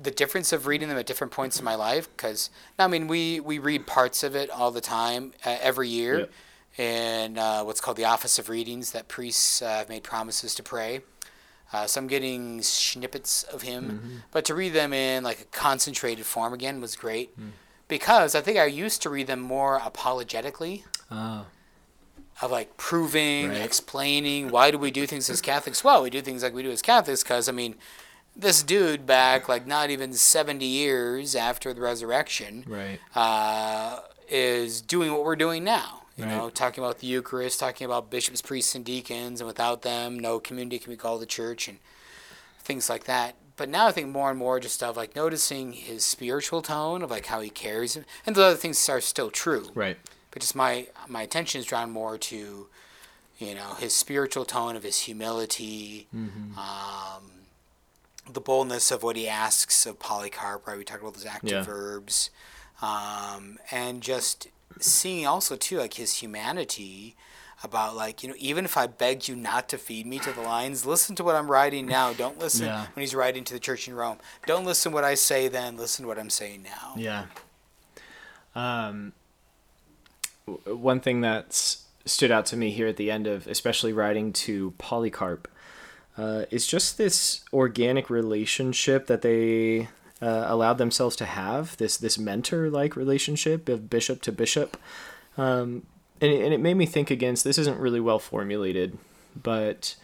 the 0.03 0.11
difference 0.11 0.53
of 0.53 0.67
reading 0.67 0.89
them 0.89 0.99
at 0.99 1.07
different 1.07 1.33
points 1.33 1.59
in 1.59 1.65
my 1.65 1.75
life, 1.75 2.09
because 2.17 2.49
I 2.79 2.87
mean, 2.87 3.07
we 3.09 3.41
we 3.41 3.59
read 3.59 3.87
parts 3.87 4.23
of 4.23 4.35
it 4.35 4.49
all 4.51 4.71
the 4.71 4.81
time, 4.81 5.33
uh, 5.45 5.57
every 5.61 5.89
year, 5.89 6.19
Yep. 6.21 6.31
in 6.79 7.39
uh, 7.39 7.63
what's 7.65 7.81
called 7.81 7.99
the 7.99 8.05
Office 8.07 8.39
of 8.39 8.49
Readings 8.49 8.93
that 8.93 9.09
priests 9.09 9.61
uh, 9.63 9.69
have 9.81 9.89
made 9.89 10.03
promises 10.03 10.55
to 10.55 10.63
pray. 10.63 11.01
Uh, 11.73 11.87
so 11.87 12.01
I'm 12.01 12.07
getting 12.09 12.63
snippets 12.63 13.45
of 13.45 13.63
him, 13.63 14.23
but 14.33 14.45
to 14.47 14.55
read 14.55 14.73
them 14.73 14.93
in 14.93 15.23
like 15.23 15.41
a 15.41 15.45
concentrated 15.45 16.27
form 16.27 16.53
again 16.53 16.81
was 16.81 16.97
great, 16.97 17.31
because 17.89 18.35
I 18.35 18.41
think 18.41 18.59
I 18.59 18.65
used 18.67 19.03
to 19.03 19.11
read 19.11 19.27
them 19.29 19.41
more 19.41 19.77
apologetically 19.85 20.85
Oh. 21.11 21.47
of 22.43 22.51
like 22.51 22.77
proving, 22.77 23.51
Right. 23.51 23.59
explaining 23.61 24.49
why 24.51 24.71
do 24.71 24.79
we 24.79 24.91
do 24.91 25.07
things 25.07 25.29
as 25.31 25.41
Catholics? 25.41 25.85
Well, 25.85 26.03
we 26.03 26.11
do 26.11 26.21
things 26.23 26.43
like 26.43 26.55
we 26.55 26.63
do 26.63 26.71
as 26.73 26.83
Catholics 26.83 27.23
because 27.23 27.49
I 27.49 27.53
mean, 27.53 27.77
this 28.35 28.63
dude 28.63 29.07
back 29.07 29.49
like 29.49 29.67
not 29.67 29.91
even 29.91 30.13
70 30.13 30.65
years 30.65 31.35
after 31.37 31.73
the 31.75 31.81
resurrection 31.81 32.65
Right. 32.67 32.99
uh, 33.15 34.01
is 34.29 34.81
doing 34.81 35.13
what 35.13 35.25
we're 35.25 35.37
doing 35.37 35.63
now. 35.65 36.00
You 36.21 36.27
know, 36.27 36.51
talking 36.51 36.83
about 36.85 36.99
the 36.99 37.07
Eucharist, 37.07 37.61
talking 37.61 37.85
about 37.85 38.11
bishops, 38.11 38.43
priests, 38.43 38.75
and 38.75 38.85
deacons, 38.85 39.41
and 39.41 39.47
without 39.49 39.83
them, 39.83 40.19
no 40.19 40.39
community 40.41 40.79
can 40.79 40.93
be 40.93 40.97
called 40.97 41.21
the 41.23 41.27
church, 41.27 41.69
and 41.69 41.79
things 42.59 42.89
like 42.89 43.05
that. 43.05 43.35
But 43.57 43.69
now 43.69 43.89
I 43.89 43.93
think 43.93 44.09
more 44.09 44.31
and 44.31 44.39
more 44.39 44.59
just 44.61 44.83
of 44.83 44.97
like 44.97 45.15
noticing 45.15 45.73
his 45.73 46.05
spiritual 46.05 46.63
tone 46.63 47.03
of 47.03 47.11
like 47.11 47.27
how 47.27 47.41
he 47.41 47.51
carries 47.51 47.95
him, 47.95 48.05
and 48.25 48.35
the 48.35 48.43
other 48.45 48.57
things 48.57 48.89
are 48.89 49.01
still 49.01 49.31
true. 49.31 49.69
Right. 49.75 49.99
But 50.31 50.41
just 50.43 50.55
my 50.55 50.87
my 51.09 51.23
attention 51.23 51.59
is 51.61 51.67
drawn 51.67 51.91
more 51.91 52.17
to, 52.19 52.69
you 53.39 53.55
know, 53.55 53.75
his 53.79 53.93
spiritual 53.95 54.45
tone 54.45 54.77
of 54.77 54.83
his 54.83 55.01
humility, 55.01 56.07
um, 56.15 57.31
the 58.33 58.41
boldness 58.41 58.91
of 58.91 59.03
what 59.03 59.17
he 59.17 59.29
asks 59.29 59.85
of 59.87 59.99
Polycarp. 59.99 60.67
Right, 60.67 60.79
we 60.79 60.85
talked 60.85 61.03
about 61.03 61.15
those 61.15 61.27
active 61.27 61.51
Yeah. 61.51 61.63
verbs, 61.63 62.31
um, 62.81 63.59
and 63.71 64.03
just 64.03 64.47
seeing 64.81 65.27
also 65.27 65.57
too 65.57 65.79
like 65.79 65.95
his 65.95 66.15
humanity 66.19 67.17
about 67.63 67.95
like 67.95 68.23
you 68.23 68.29
know 68.29 68.35
even 68.39 68.65
if 68.65 68.77
I 68.77 68.87
begged 68.87 69.29
you 69.29 69.37
not 69.37 69.69
to 69.69 69.79
feed 69.79 70.07
me 70.07 70.19
to 70.21 70.33
the 70.33 70.41
lions, 70.41 70.87
listen 70.87 71.15
to 71.17 71.25
what 71.25 71.37
I'm 71.37 71.51
writing 71.51 71.87
now. 71.87 72.13
Don't 72.13 72.39
listen 72.39 72.67
Yeah. 72.67 72.87
when 72.95 73.01
he's 73.03 73.15
writing 73.15 73.45
to 73.45 73.55
the 73.55 73.61
church 73.61 73.87
in 73.89 73.95
Rome. 73.95 74.19
Don't 74.47 74.65
listen 74.65 74.93
what 74.93 75.05
I 75.05 75.15
say 75.15 75.49
then. 75.49 75.77
Listen 75.77 76.05
to 76.05 76.09
what 76.09 76.19
I'm 76.19 76.31
saying 76.31 76.63
now. 76.63 76.95
Yeah. 76.97 77.27
Um, 78.55 79.13
w- 80.47 80.77
one 80.77 81.01
thing 81.01 81.21
that's 81.21 81.85
stood 82.05 82.31
out 82.31 82.47
to 82.47 82.57
me 82.57 82.71
here 82.71 82.87
at 82.89 82.97
the 82.97 83.11
end 83.11 83.27
of, 83.27 83.47
especially 83.47 83.93
writing 83.93 84.33
to 84.33 84.73
Polycarp, 84.79 85.47
uh, 86.17 86.45
is 86.51 86.67
just 86.67 86.99
this 86.99 87.43
organic 87.53 88.11
relationship 88.11 89.07
that 89.07 89.23
they 89.23 89.89
uh, 90.23 90.45
allowed 90.47 90.79
themselves 90.79 91.17
to 91.17 91.25
have. 91.25 91.77
This 91.77 91.97
this 91.97 92.19
mentor 92.19 92.71
like 92.71 92.97
relationship 92.97 93.69
of 93.69 93.91
bishop 93.91 94.23
to 94.23 94.33
bishop, 94.33 94.77
um, 95.37 95.87
and 96.21 96.33
and 96.33 96.55
it 96.55 96.61
made 96.61 96.75
me 96.75 96.87
think 96.87 97.11
against. 97.11 97.45
This 97.45 97.59
isn't 97.59 97.79
really 97.79 98.01
well 98.01 98.19
formulated, 98.19 98.99
but 99.41 99.97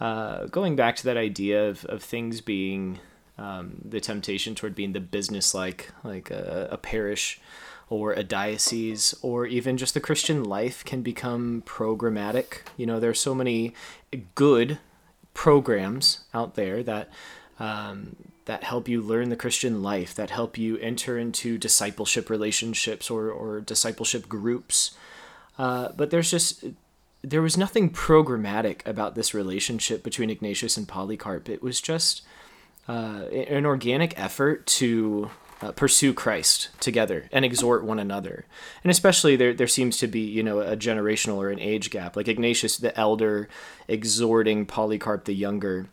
uh, 0.00 0.46
going 0.46 0.76
back 0.76 0.96
to 0.96 1.04
that 1.04 1.16
idea 1.16 1.68
of, 1.68 1.84
of 1.86 2.02
things 2.02 2.40
being 2.40 3.00
um, 3.36 3.80
the 3.84 4.00
temptation 4.00 4.54
toward 4.54 4.74
being 4.74 4.92
the 4.92 5.00
business 5.00 5.54
like 5.54 5.90
like 6.02 6.30
a, 6.30 6.68
a 6.72 6.76
parish 6.76 7.40
or 7.88 8.12
a 8.12 8.22
diocese 8.22 9.14
or 9.22 9.46
even 9.46 9.76
just 9.76 9.94
the 9.94 10.00
christian 10.00 10.44
life 10.44 10.84
can 10.84 11.02
become 11.02 11.62
programmatic 11.64 12.62
you 12.76 12.84
know 12.84 12.98
there's 13.00 13.20
so 13.20 13.34
many 13.34 13.72
good 14.34 14.78
programs 15.34 16.24
out 16.34 16.54
there 16.54 16.82
that 16.82 17.08
um, 17.60 18.16
that 18.48 18.64
help 18.64 18.88
you 18.88 19.00
learn 19.00 19.28
the 19.28 19.36
christian 19.36 19.82
life 19.82 20.12
that 20.14 20.30
help 20.30 20.58
you 20.58 20.76
enter 20.78 21.16
into 21.16 21.56
discipleship 21.56 22.28
relationships 22.28 23.08
or, 23.08 23.30
or 23.30 23.60
discipleship 23.60 24.28
groups 24.28 24.96
uh, 25.58 25.90
but 25.96 26.10
there's 26.10 26.30
just 26.30 26.64
there 27.22 27.42
was 27.42 27.56
nothing 27.56 27.90
programmatic 27.90 28.86
about 28.86 29.14
this 29.14 29.34
relationship 29.34 30.02
between 30.02 30.30
Ignatius 30.30 30.76
and 30.76 30.86
Polycarp. 30.86 31.48
It 31.48 31.62
was 31.62 31.80
just 31.80 32.22
uh, 32.88 33.24
an 33.32 33.66
organic 33.66 34.18
effort 34.18 34.66
to 34.66 35.30
uh, 35.60 35.72
pursue 35.72 36.14
Christ 36.14 36.70
together 36.80 37.28
and 37.32 37.44
exhort 37.44 37.84
one 37.84 37.98
another. 37.98 38.46
And 38.84 38.90
especially 38.90 39.34
there, 39.34 39.52
there 39.52 39.66
seems 39.66 39.98
to 39.98 40.06
be, 40.06 40.20
you 40.20 40.44
know, 40.44 40.60
a 40.60 40.76
generational 40.76 41.36
or 41.36 41.50
an 41.50 41.58
age 41.58 41.90
gap, 41.90 42.16
like 42.16 42.28
Ignatius 42.28 42.76
the 42.76 42.96
elder 42.98 43.48
exhorting 43.88 44.64
Polycarp 44.64 45.24
the 45.24 45.34
younger. 45.34 45.88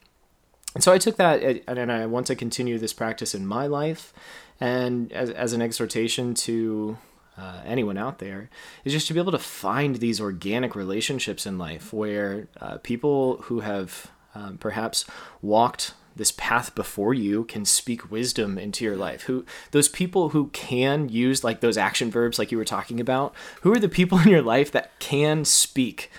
And 0.75 0.83
so 0.83 0.91
I 0.91 0.97
took 0.97 1.15
that 1.15 1.41
and 1.67 1.91
I 1.91 2.05
want 2.05 2.27
to 2.27 2.35
continue 2.35 2.77
this 2.77 2.93
practice 2.93 3.33
in 3.33 3.47
my 3.47 3.65
life 3.65 4.13
and 4.59 5.11
as, 5.11 5.29
as 5.29 5.53
an 5.53 5.61
exhortation 5.61 6.33
to 6.35 6.97
uh, 7.38 7.61
anyone 7.65 7.97
out 7.97 8.19
there 8.19 8.49
is 8.83 8.93
just 8.93 9.07
to 9.07 9.13
be 9.13 9.19
able 9.19 9.31
to 9.31 9.39
find 9.39 9.97
these 9.97 10.21
organic 10.21 10.75
relationships 10.75 11.45
in 11.45 11.57
life 11.57 11.91
where 11.91 12.47
uh, 12.61 12.77
people 12.77 13.38
who 13.43 13.61
have 13.61 14.11
um, 14.33 14.57
perhaps 14.57 15.05
walked 15.41 15.93
this 16.15 16.31
path 16.31 16.73
before 16.75 17.13
you 17.13 17.43
can 17.43 17.65
speak 17.65 18.09
wisdom 18.09 18.57
into 18.57 18.85
your 18.85 18.95
life 18.95 19.23
who 19.23 19.45
those 19.71 19.89
people 19.89 20.29
who 20.29 20.47
can 20.47 21.09
use 21.09 21.43
like 21.43 21.59
those 21.59 21.77
action 21.77 22.09
verbs 22.09 22.39
like 22.39 22.53
you 22.53 22.57
were 22.57 22.63
talking 22.63 23.01
about 23.01 23.33
who 23.61 23.73
are 23.73 23.79
the 23.79 23.89
people 23.89 24.17
in 24.19 24.29
your 24.29 24.41
life 24.41 24.71
that 24.71 24.97
can 24.99 25.43
speak 25.43 26.09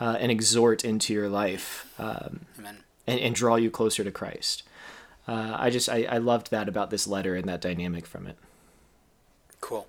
uh, 0.00 0.16
and 0.18 0.32
exhort 0.32 0.84
into 0.84 1.12
your 1.12 1.28
life 1.28 1.92
um. 1.98 2.40
And, 3.06 3.20
and 3.20 3.34
draw 3.34 3.56
you 3.56 3.70
closer 3.70 4.02
to 4.04 4.10
christ 4.10 4.62
uh, 5.28 5.56
i 5.58 5.70
just 5.70 5.88
I, 5.88 6.04
I 6.04 6.18
loved 6.18 6.50
that 6.50 6.68
about 6.68 6.90
this 6.90 7.06
letter 7.06 7.34
and 7.34 7.48
that 7.48 7.60
dynamic 7.60 8.06
from 8.06 8.26
it 8.26 8.36
Cool. 9.60 9.86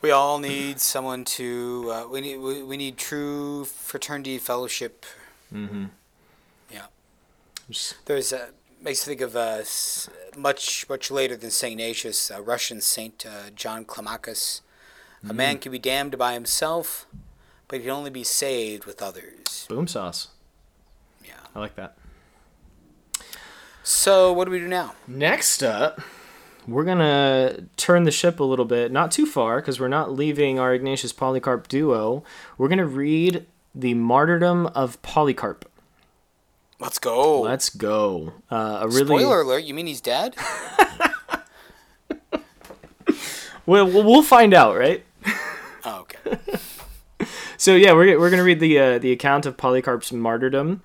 We 0.00 0.12
all 0.12 0.38
need 0.38 0.80
someone 0.80 1.24
to. 1.24 1.90
Uh, 1.92 2.06
we 2.08 2.20
need. 2.20 2.36
We, 2.38 2.62
we 2.62 2.76
need 2.76 2.96
true 2.96 3.64
fraternity 3.64 4.38
fellowship. 4.38 5.04
mm-hmm. 5.52 5.86
Yeah. 6.70 6.86
There's 8.04 8.32
a 8.32 8.50
makes 8.80 9.06
me 9.06 9.12
think 9.16 9.22
of 9.22 9.34
uh, 9.34 9.62
much 10.36 10.88
much 10.88 11.10
later 11.10 11.36
than 11.36 11.50
Saint 11.50 11.72
Ignatius, 11.72 12.30
a 12.30 12.40
Russian 12.40 12.80
saint 12.80 13.26
uh, 13.26 13.50
John 13.56 13.84
Climacus. 13.84 14.60
A 15.28 15.32
man 15.34 15.58
can 15.58 15.72
be 15.72 15.80
damned 15.80 16.16
by 16.16 16.34
himself, 16.34 17.06
but 17.66 17.78
he 17.78 17.82
can 17.82 17.90
only 17.90 18.10
be 18.10 18.22
saved 18.22 18.84
with 18.84 19.02
others. 19.02 19.66
boom 19.68 19.88
sauce 19.88 20.28
Yeah. 21.24 21.32
i 21.56 21.58
like 21.58 21.74
that 21.74 21.96
So 23.88 24.32
what 24.32 24.46
do 24.46 24.50
we 24.50 24.58
do 24.58 24.66
now? 24.66 24.94
Next 25.06 25.62
up, 25.62 26.00
we're 26.66 26.82
gonna 26.82 27.68
turn 27.76 28.02
the 28.02 28.10
ship 28.10 28.40
a 28.40 28.44
little 28.44 28.64
bit, 28.64 28.90
not 28.90 29.12
too 29.12 29.26
far, 29.26 29.60
because 29.60 29.78
we're 29.78 29.86
not 29.86 30.12
leaving 30.12 30.58
our 30.58 30.74
Ignatius 30.74 31.12
Polycarp 31.12 31.68
duo. 31.68 32.24
We're 32.58 32.66
gonna 32.66 32.84
read 32.84 33.46
the 33.76 33.94
Martyrdom 33.94 34.66
of 34.74 35.00
Polycarp. 35.02 35.70
Let's 36.80 36.98
go. 36.98 37.42
Let's 37.42 37.70
go. 37.70 38.32
Uh, 38.50 38.80
a 38.82 38.88
really 38.88 39.04
Spoiler 39.04 39.42
alert! 39.42 39.62
You 39.62 39.72
mean 39.72 39.86
he's 39.86 40.00
dead? 40.00 40.34
well, 43.66 43.86
we'll 43.86 44.24
find 44.24 44.52
out, 44.52 44.76
right? 44.76 45.04
oh, 45.84 46.00
okay. 46.00 46.38
So 47.58 47.74
yeah, 47.74 47.92
we're, 47.92 48.18
we're 48.18 48.30
gonna 48.30 48.44
read 48.44 48.60
the 48.60 48.78
uh, 48.78 48.98
the 48.98 49.12
account 49.12 49.46
of 49.46 49.56
Polycarp's 49.56 50.12
martyrdom. 50.12 50.82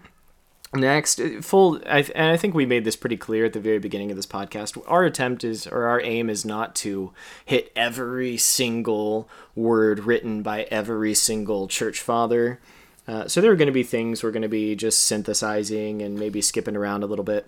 Next, 0.74 1.20
uh, 1.20 1.42
full, 1.42 1.82
I, 1.86 2.00
and 2.16 2.32
I 2.32 2.38
think 2.38 2.54
we 2.54 2.66
made 2.66 2.86
this 2.86 2.96
pretty 2.96 3.18
clear 3.18 3.46
at 3.46 3.54
the 3.54 3.60
very 3.60 3.80
beginning 3.80 4.10
of 4.10 4.16
this 4.16 4.26
podcast. 4.26 4.82
Our 4.88 5.04
attempt 5.04 5.44
is, 5.44 5.68
or 5.68 5.86
our 5.86 6.02
aim 6.02 6.30
is 6.30 6.46
not 6.46 6.76
to 6.76 7.12
hit 7.46 7.72
every 7.76 8.38
single 8.38 9.30
word 9.54 10.00
written 10.00 10.42
by 10.44 10.64
every 10.64 11.14
single 11.14 11.68
church 11.68 12.00
father. 12.00 12.62
Uh, 13.06 13.28
so 13.28 13.42
there 13.42 13.52
are 13.52 13.58
going 13.58 13.68
to 13.68 13.74
be 13.74 13.84
things 13.84 14.24
we're 14.24 14.32
going 14.32 14.42
to 14.44 14.48
be 14.48 14.76
just 14.76 15.04
synthesizing 15.04 16.02
and 16.02 16.18
maybe 16.18 16.42
skipping 16.42 16.78
around 16.78 17.04
a 17.04 17.08
little 17.08 17.26
bit. 17.26 17.48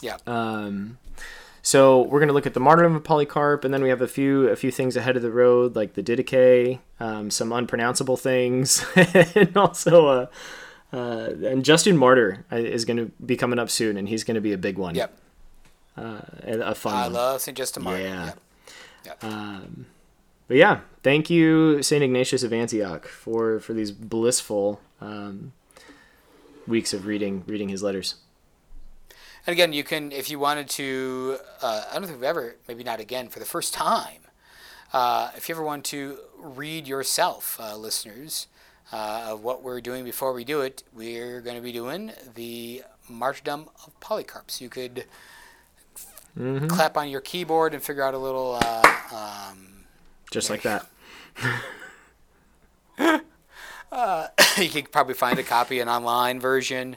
Yeah. 0.00 0.18
Um, 0.24 0.98
so 1.62 2.02
we're 2.02 2.20
going 2.20 2.28
to 2.28 2.34
look 2.34 2.46
at 2.46 2.54
the 2.54 2.60
martyrdom 2.60 2.94
of 2.94 3.02
Polycarp, 3.02 3.64
and 3.64 3.74
then 3.74 3.82
we 3.82 3.88
have 3.88 4.00
a 4.00 4.06
few 4.06 4.48
a 4.48 4.56
few 4.56 4.70
things 4.70 4.96
ahead 4.96 5.16
of 5.16 5.22
the 5.22 5.32
road, 5.32 5.74
like 5.74 5.94
the 5.94 6.02
Didache, 6.02 6.78
um, 7.00 7.30
some 7.30 7.52
unpronounceable 7.52 8.16
things, 8.16 8.86
and 8.94 9.56
also 9.56 10.06
uh, 10.06 10.26
uh, 10.92 11.30
and 11.44 11.64
Justin 11.64 11.96
Martyr 11.96 12.44
uh, 12.50 12.56
is 12.56 12.84
going 12.84 12.96
to 12.96 13.12
be 13.24 13.36
coming 13.36 13.58
up 13.58 13.70
soon, 13.70 13.96
and 13.96 14.08
he's 14.08 14.24
going 14.24 14.36
to 14.36 14.40
be 14.40 14.52
a 14.52 14.58
big 14.58 14.78
one. 14.78 14.94
Yep. 14.94 15.18
Uh, 15.96 16.20
a 16.44 16.74
fun 16.74 16.94
I 16.94 17.02
one. 17.04 17.12
love 17.12 17.40
Saint 17.40 17.56
Justin 17.56 17.82
Martyr. 17.82 18.02
Yeah. 18.02 18.32
Yep. 19.04 19.24
Um, 19.24 19.86
but 20.46 20.56
yeah, 20.56 20.80
thank 21.02 21.28
you, 21.28 21.82
Saint 21.82 22.02
Ignatius 22.02 22.42
of 22.42 22.52
Antioch, 22.52 23.06
for 23.06 23.60
for 23.60 23.74
these 23.74 23.90
blissful 23.92 24.80
um, 25.00 25.52
weeks 26.66 26.92
of 26.92 27.06
reading 27.06 27.44
reading 27.46 27.68
his 27.68 27.82
letters. 27.82 28.16
And 29.46 29.52
again, 29.54 29.72
you 29.72 29.82
can, 29.82 30.12
if 30.12 30.28
you 30.28 30.38
wanted 30.38 30.68
to, 30.70 31.38
uh, 31.62 31.84
I 31.90 31.94
don't 31.94 32.04
think 32.04 32.18
we've 32.18 32.24
ever, 32.24 32.56
maybe 32.66 32.84
not 32.84 33.00
again, 33.00 33.28
for 33.28 33.38
the 33.38 33.46
first 33.46 33.72
time, 33.72 34.20
uh, 34.92 35.30
if 35.36 35.48
you 35.48 35.54
ever 35.54 35.64
want 35.64 35.86
to 35.86 36.18
read 36.38 36.86
yourself, 36.86 37.58
uh, 37.58 37.74
listeners, 37.74 38.46
uh, 38.92 39.26
of 39.28 39.42
what 39.44 39.62
we're 39.62 39.80
doing 39.80 40.04
before 40.04 40.32
we 40.32 40.44
do 40.44 40.60
it, 40.62 40.82
we're 40.94 41.40
going 41.40 41.56
to 41.56 41.62
be 41.62 41.72
doing 41.72 42.12
the 42.34 42.82
Martyrdom 43.08 43.68
of 43.86 43.98
Polycarp. 44.00 44.50
So 44.50 44.64
you 44.64 44.70
could 44.70 45.04
Mm-hmm. 46.38 46.68
clap 46.68 46.96
on 46.96 47.08
your 47.08 47.20
keyboard 47.20 47.74
and 47.74 47.82
figure 47.82 48.02
out 48.04 48.14
a 48.14 48.18
little. 48.18 48.60
Uh, 48.62 48.82
um, 49.50 49.84
Just 50.30 50.50
like 50.50 50.62
that. 50.62 50.86
you 54.58 54.68
could 54.68 54.92
probably 54.92 55.14
find 55.14 55.38
a 55.38 55.42
copy, 55.42 55.80
an 55.80 55.88
online 55.88 56.40
version. 56.40 56.96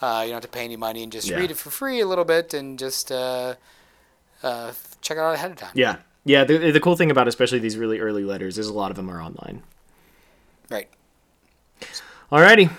Uh, 0.00 0.20
you 0.24 0.28
don't 0.30 0.36
have 0.42 0.42
to 0.42 0.48
pay 0.48 0.64
any 0.64 0.76
money 0.76 1.02
and 1.02 1.12
just 1.12 1.28
Yeah. 1.28 1.36
read 1.36 1.50
it 1.50 1.56
for 1.56 1.70
free 1.70 2.00
a 2.00 2.06
little 2.06 2.24
bit 2.24 2.54
and 2.54 2.78
just 2.78 3.10
uh, 3.10 3.56
uh, 4.42 4.72
check 5.02 5.16
it 5.16 5.20
out 5.20 5.34
ahead 5.34 5.50
of 5.50 5.56
time. 5.56 5.72
Yeah, 5.74 5.96
yeah. 6.24 6.44
The, 6.44 6.70
the 6.70 6.80
cool 6.80 6.96
thing 6.96 7.10
about 7.10 7.28
especially 7.28 7.58
these 7.58 7.76
really 7.76 7.98
early 7.98 8.24
letters 8.24 8.58
is 8.58 8.68
a 8.68 8.72
lot 8.72 8.90
of 8.90 8.96
them 8.96 9.10
are 9.10 9.20
online. 9.20 9.62
Right. 10.70 10.88
Alrighty. 12.30 12.70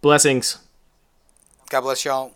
Blessings. 0.00 0.58
God 1.70 1.80
bless 1.82 2.04
y'all. 2.04 2.32